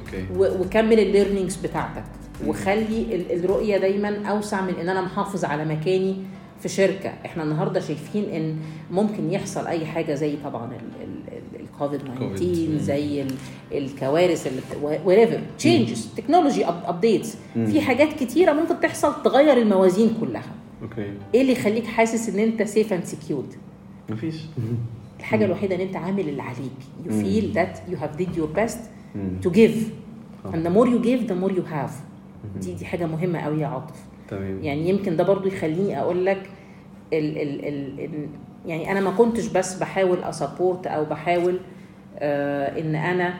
[0.06, 0.26] okay.
[0.36, 2.04] و- وكمل ال learnings بتاعتك.
[2.48, 6.16] وخلي ال- الرؤية دايما أوسع من إن أنا محافظ على مكاني
[6.62, 7.10] في شركة.
[7.26, 8.58] إحنا النهارده شايفين إن
[8.92, 10.80] ممكن يحصل أي حاجة زي طبعا الكوفيد
[11.51, 11.51] 19
[12.20, 12.78] كوفيد.
[12.78, 13.32] زي ال-
[13.72, 14.62] الكوارث اللي
[15.06, 20.52] wherever changes technology updates في حاجات كتيرة ممكن تحصل تغير الموازين كلها.
[20.84, 21.14] okay.
[21.36, 23.54] إيه اللي يخليك حاسس إن أنت safe and secured
[24.10, 24.36] مفيش.
[25.20, 26.72] الحاجة الوحيدة إن أنت عامل اللي عليك.
[27.56, 28.78] That you have did your best
[29.16, 29.40] مم.
[29.46, 29.78] to give.
[30.44, 30.52] صح.
[30.54, 31.92] and the more you give the more you have.
[32.62, 33.96] دي دي حاجة مهمة قوي يا عاطف.
[34.30, 34.64] تمام.
[34.64, 36.50] يعني يمكن ده برضو يخليني أقول لك
[37.14, 38.28] ال ال ال
[38.66, 41.60] يعني أنا ما كنتش بس بحاول ا support أو بحاول
[42.20, 43.34] آه إن أنا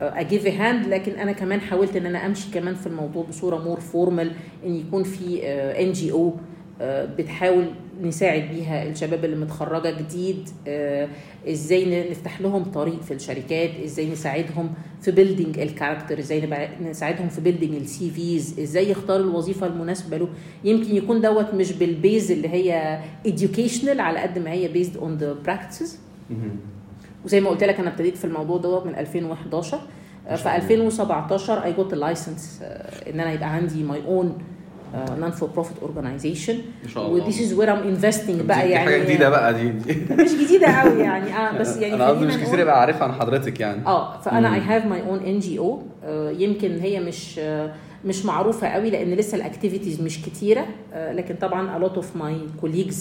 [0.00, 3.80] ا give hand لكن أنا كمان حاولت إن أنا أمشي كمان في الموضوع بصورة more
[3.80, 4.32] formal
[4.66, 5.46] إن يكون في
[5.82, 6.32] NGO
[6.80, 7.66] بتحاول
[8.02, 11.08] نساعد بيها الشباب اللي متخرجة جديد آه،
[11.48, 14.70] إزاي نفتح لهم طريق في الشركات إزاي نساعدهم
[15.02, 20.28] في building ال character إزاي نساعدهم في building ال CVs إزاي يختار الوظيفة المناسبة له.
[20.64, 25.20] يمكن يكون دوت مش بال base اللي هي educational على قد ما هي based on
[25.22, 25.90] the practices.
[26.30, 26.56] مهم.
[27.24, 29.80] وزي ما قلت لك أنا ابتديت في الموضوع دوت من 2011
[30.28, 32.62] آه، في 2017 I got ال license
[33.10, 34.38] إن أنا يبقى عندي my own
[35.18, 37.22] non for profit organization ما شاء الله.
[37.24, 38.84] و this is where I'm investing بقى يعني.
[38.90, 40.14] حاجة جديدة بقى دي, دي.
[40.24, 41.36] مش جديدة قوي يعني.
[41.36, 43.86] آه بس يعني أنا قصدي مش كتير يبقى عارفها عن حضرتك يعني.
[43.86, 44.54] آه فأنا.
[44.54, 45.82] I have my own NGO
[46.38, 47.72] يمكن هي مش آه،
[48.04, 50.66] مش معروفة قوي لأن لسه ال activities مش كتيرة.
[50.92, 52.96] آه، لكن طبعا a lot of my colleagues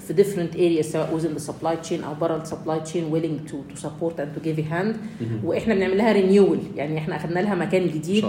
[0.00, 3.54] في different areas سواء within the supply chain أو بره ال supply chain willing to
[3.74, 4.96] to support and to give a hand.
[5.44, 8.24] وإحنا بنعمل لها renewal يعني إحنا أخدنا لها مكان إن جديد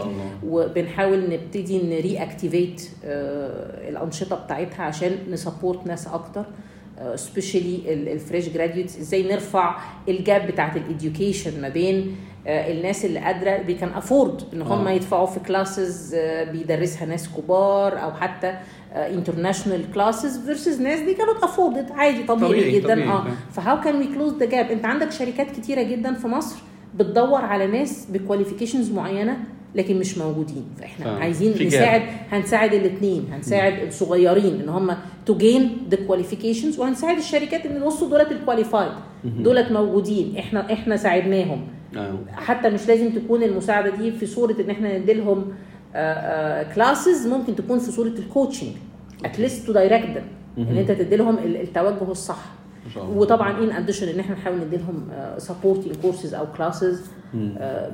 [0.46, 6.46] وبنحاول نبتدي ن reactivate الأنشطة بتاعتها عشان ن support ناس أكتر
[7.16, 9.76] specially ال fresh graduates إزاي نرفع
[10.10, 12.16] ال gap بتاعت ال education ما بين
[12.48, 14.92] آه، الناس اللي قادرة they can afford إن هم آه.
[14.92, 16.16] يدفعوا في classes
[16.52, 18.58] بيدرسها ناس كبار أو حتى
[18.94, 22.94] international classes versus ناس دي كانت افوردد عادي طبيعي, طبيعي، جدا.
[22.94, 23.26] طبيعي، آه.
[23.52, 26.56] ف how can we close the gap أنت عندك شركات كتيرة جدا في مصر
[26.96, 29.38] بتدور على ناس ب qualifications معينة
[29.76, 30.66] لكن مش موجودين.
[30.80, 31.22] فإحنا فاهم.
[31.22, 31.68] عايزين.
[31.68, 38.10] نساعد هنساعد الاثنين هنساعد الصغيرين إن هم to gain the qualifications وهنساعد الشركات إن بصوا
[38.10, 38.92] دولت ال qualified
[39.24, 40.38] دولت موجودين.
[40.38, 41.62] إحنا إحنا ساعدناهم.
[41.98, 42.18] آه.
[42.36, 45.46] حتى مش لازم تكون المساعدة دي في صورة إن إحنا نديلهم
[46.76, 48.70] classes ممكن تكون في صورة ال coaching
[49.26, 50.24] at least to direct
[50.58, 52.38] إن أنت تديلهم ال- التوجه الصح.
[52.86, 53.16] ما شاء الله.
[53.18, 57.02] وطبعا in addition إن إحنا نحاول نديلهم supporting courses أو classes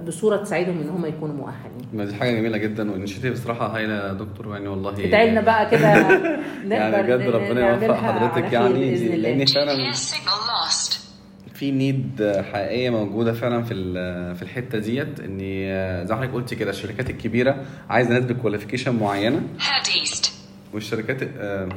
[0.08, 1.88] بصورة تساعدهم إن هم يكونوا مؤهلين.
[1.94, 4.90] ما دي حاجة جميلة جدا و initiative بصراحه هايله يا دكتور يعني والله.
[4.92, 5.88] ادعي لنا بقى كده
[6.76, 8.96] يعني بجد ربنا يوفق حضرتك يعني.
[9.18, 9.74] لأن فعلا.
[11.64, 13.74] في need حقيقية موجودة فعلا في
[14.36, 15.40] في الحتة ديت ان
[16.08, 19.42] زي ما حضرتك قلتي كده الشركات الكبيرة عايزة ناس ب qualification معينة.
[20.74, 21.70] والشركات آه،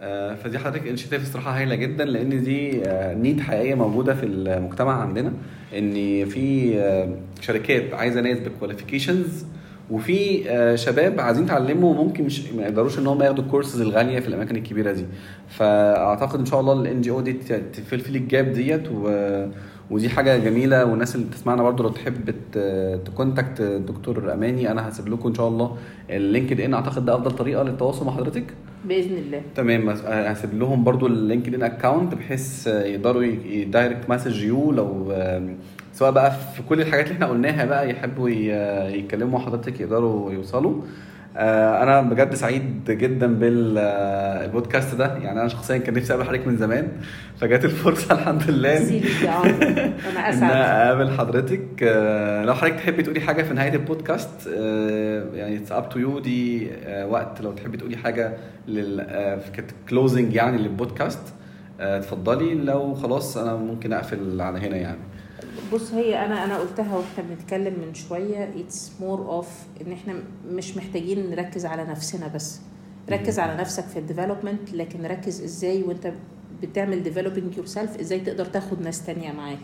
[0.00, 5.02] آه، فدي حضرتك initiative الصراحة هايلة جدا لأن دي آه، need حقيقية موجودة في المجتمع
[5.02, 5.32] عندنا
[5.78, 9.46] ان في آه، شركات عايزة ناس ب qualifications
[9.90, 14.28] وفي آه، شباب عايزين يتعلموا ممكن مش ما يقدروش إن هم ياخدوا الكورسز الغالية في
[14.28, 15.04] الأماكن الكبيرة دي.
[15.48, 17.32] فأعتقد إن شاء الله ال NGO دي
[17.72, 19.10] ت fill في ال gap ديت و
[19.90, 20.84] ودي حاجة جميلة.
[20.84, 22.34] والناس اللي بتسمعنا برضو لو تحب
[23.04, 25.76] ت contact الدكتور أماني أنا هسيب لكم إن شاء الله
[26.10, 28.44] ال LinkedIn أعتقد ده أفضل طريقة للتواصل مع حضرتك؟
[28.84, 29.40] بإذن الله.
[29.54, 29.88] تمام.
[30.06, 35.12] هسيب لهم برضو ال LinkedIn account بحيث يقدروا ي direct message you لو
[35.96, 40.82] سواء بقى في كل الحاجات اللي إحنا قلناها بقى يحبوا ي- يكلموا حضرتك يقدروا يوصلوا.
[41.36, 45.16] آه، أنا بجد سعيد جدا بالبودكاست ده.
[45.16, 46.88] يعني أنا شخصيا كان نفسي أقابل حضرتك من زمان
[47.40, 48.76] فجات الفرصة الحمد لله.
[49.24, 49.84] أنا
[50.14, 50.50] الأسعد.
[50.50, 51.66] أقابل حضرتك.
[51.82, 56.18] آه، لو حضرتك تحبي تقولي حاجة في نهاية البودكاست آه، يعني it's up to you
[56.18, 56.70] دي
[57.08, 58.32] وقت لو تحبي تقولي حاجة
[58.68, 59.06] لل
[59.90, 61.20] closing يعني للبودكاست.
[61.80, 62.54] اتفضلي.
[62.54, 64.98] لو خلاص أنا ممكن أقفل على هنا يعني.
[65.72, 69.48] بص هي أنا أنا قلتها وإحنا بنتكلم من شوية it's more of
[69.86, 72.60] إن إحنا مش محتاجين نركز على نفسنا بس.
[73.10, 76.12] ركز على نفسك في ال development لكن ركز إزاي وإنت
[76.62, 79.58] بتعمل developing yourself إزاي تقدر تاخد ناس تانية معاك.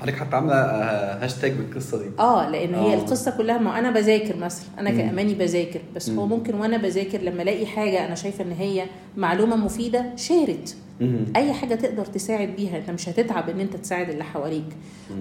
[0.00, 2.98] حضرتك حتى عاملة آه، هاشتاج بالقصة دي آه لأن هي آه.
[2.98, 4.96] القصة كلها ما أنا بذاكر مثلا أنا مم.
[4.98, 6.32] كأماني بذاكر بس هو مم.
[6.32, 8.84] ممكن وأنا بذاكر لما ألاقي حاجة أنا شايفة إن هي
[9.16, 11.24] معلومة مفيدة share it مهم.
[11.36, 14.64] أي حاجة تقدر تساعد بيها أنت مش هتتعب إن أنت تساعد اللي حواليك.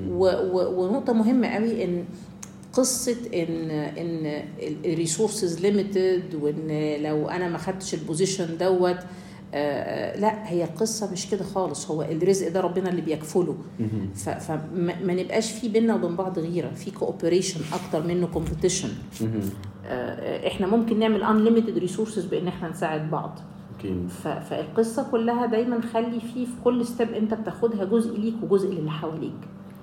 [0.09, 2.03] و و ونقطة مهمة قوي إن
[2.73, 4.43] قصة إن إن
[4.85, 9.03] ال resources limited وإن لو أنا ما خدتش ال position دوت آه،
[10.21, 11.91] لا هي القصة مش كده خالص.
[11.91, 13.55] هو الرزق ده ربنا اللي بيكفله.
[14.15, 14.59] فما
[15.03, 16.69] ما نبقاش في بينا وبين بعض غيرة.
[16.69, 18.89] في cooperation أكتر منه competition
[19.21, 19.41] مهم.
[20.47, 23.39] إحنا ممكن نعمل unlimited resources بإن إحنا نساعد بعض.
[23.79, 28.69] أكيد ف- فالقصة كلها دايما خلي فيه في كل step أنت بتاخدها جزء ليك وجزء
[28.73, 29.33] للي حواليك.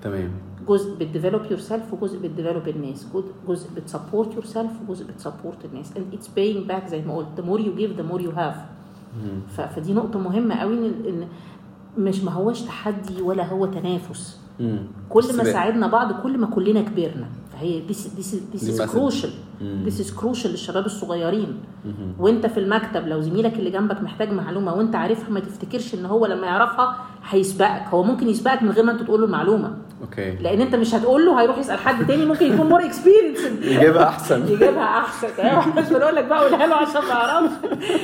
[0.03, 0.31] تمام.
[0.67, 3.07] جزء بت develop yourself وجزء بت develop الناس.
[3.47, 5.91] جزء- بت support yourself وجزء بت support الناس.
[5.93, 7.27] And it's paying back زي ما قلت.
[7.37, 8.80] The more you give the more you have.
[9.57, 11.27] ف- فدي نقطة مهمة قوي ان
[11.97, 14.39] مش ما هوش تحدي ولا هو تنافس.
[15.09, 15.43] كل ما.
[15.53, 17.27] ساعدنا بعض كل ما كلنا كبرنا
[17.61, 19.31] فهي this this is this is crucial.
[19.85, 21.59] this is crucial للشباب الصغيرين.
[22.19, 26.25] وانت في المكتب لو زميلك اللي جنبك محتاج معلومة وانت عارفها ما تفتكرش إن هو
[26.25, 26.97] لما يعرفها
[27.29, 27.83] هيسبقك.
[27.89, 29.77] هو ممكن يسبقك من غير ما انت تقول له المعلومة.
[30.01, 30.31] okay.
[30.31, 34.43] لأن انت مش هتقول له هيروح يسأل حد تاني ممكن يكون more experience يجيبها أحسن.
[34.43, 35.27] يجيبها أحسن.
[35.39, 37.55] أيوة، مش بقول لك بقى قولها له عشان ما يعرفش.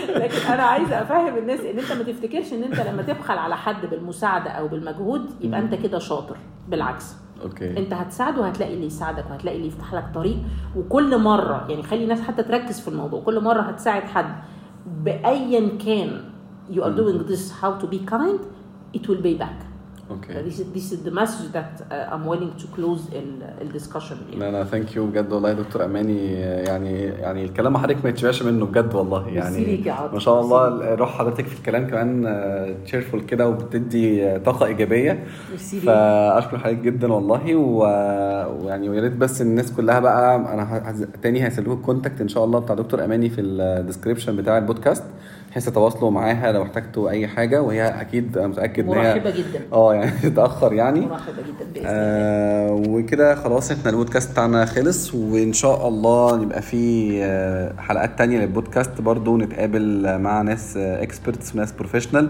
[0.10, 3.86] لكن أنا عايزة أفهم الناس إن أنت ما تفتكرش إن أنت لما تبخل على حد
[3.86, 6.38] بالمساعدة أو بالمجهود يبقى أنت كده شاطر.
[6.70, 7.06] بالعكس.
[7.44, 7.78] okay.
[7.78, 10.38] أنت هتساعده وهتلاقي اللي يساعدك وهتلاقي اللي يفتح لك طريق.
[10.76, 13.22] وكل مرة يعني خلي الناس حتى تركز في الموضوع.
[13.22, 14.36] كل مرة هتساعد حد
[15.04, 16.22] بأيا كان
[16.72, 18.40] you are doing this how to be kind
[18.98, 19.77] it will pay back.
[20.12, 23.66] okay this is this is the message that uh, I'm willing to close ال- ال
[23.66, 24.40] discussion يعني.
[24.40, 28.44] لا لا thank you بجد والله يا دكتور أماني يعني يعني الكلام حضرتك ما يتشبعش
[28.44, 29.84] منه بجد والله يعني.
[30.14, 35.24] ما شاء الله روح حضرتك في الكلام كمان cheerful كده وبتدي طاقة إيجابية.
[35.86, 41.74] فأشكر حضرتك جدا والله ويعني ويا ريت بس الناس كلها بقى أنا تاني هسيب لكم
[41.80, 45.04] ال contact إن شاء الله بتاع دكتور أماني في ال description بتاع البودكاست
[45.58, 49.62] بحيث تتواصلوا معاها لو احتجتوا أي حاجة وهي أكيد أنا متأكد إن هي مرحبة جدا.
[49.74, 51.00] آه يعني تتاخر يعني.
[51.00, 51.90] مرحبة جدا بإذن الله.
[51.90, 58.40] آه وكده خلاص إحنا البودكاست بتاعنا خلص وإن شاء الله يبقى في آه حلقات تانية
[58.40, 62.30] للبودكاست برضو نتقابل مع ناس experts وناس professional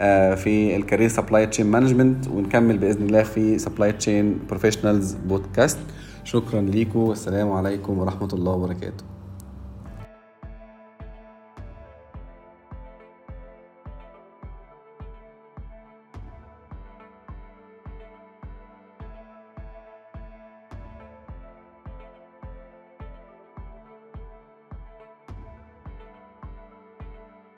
[0.00, 5.78] آه في ال career supply chain management ونكمل بإذن الله في Supply Chain Professionals Podcast
[6.24, 9.17] شكرا ليكم والسلام عليكم ورحمة الله وبركاته.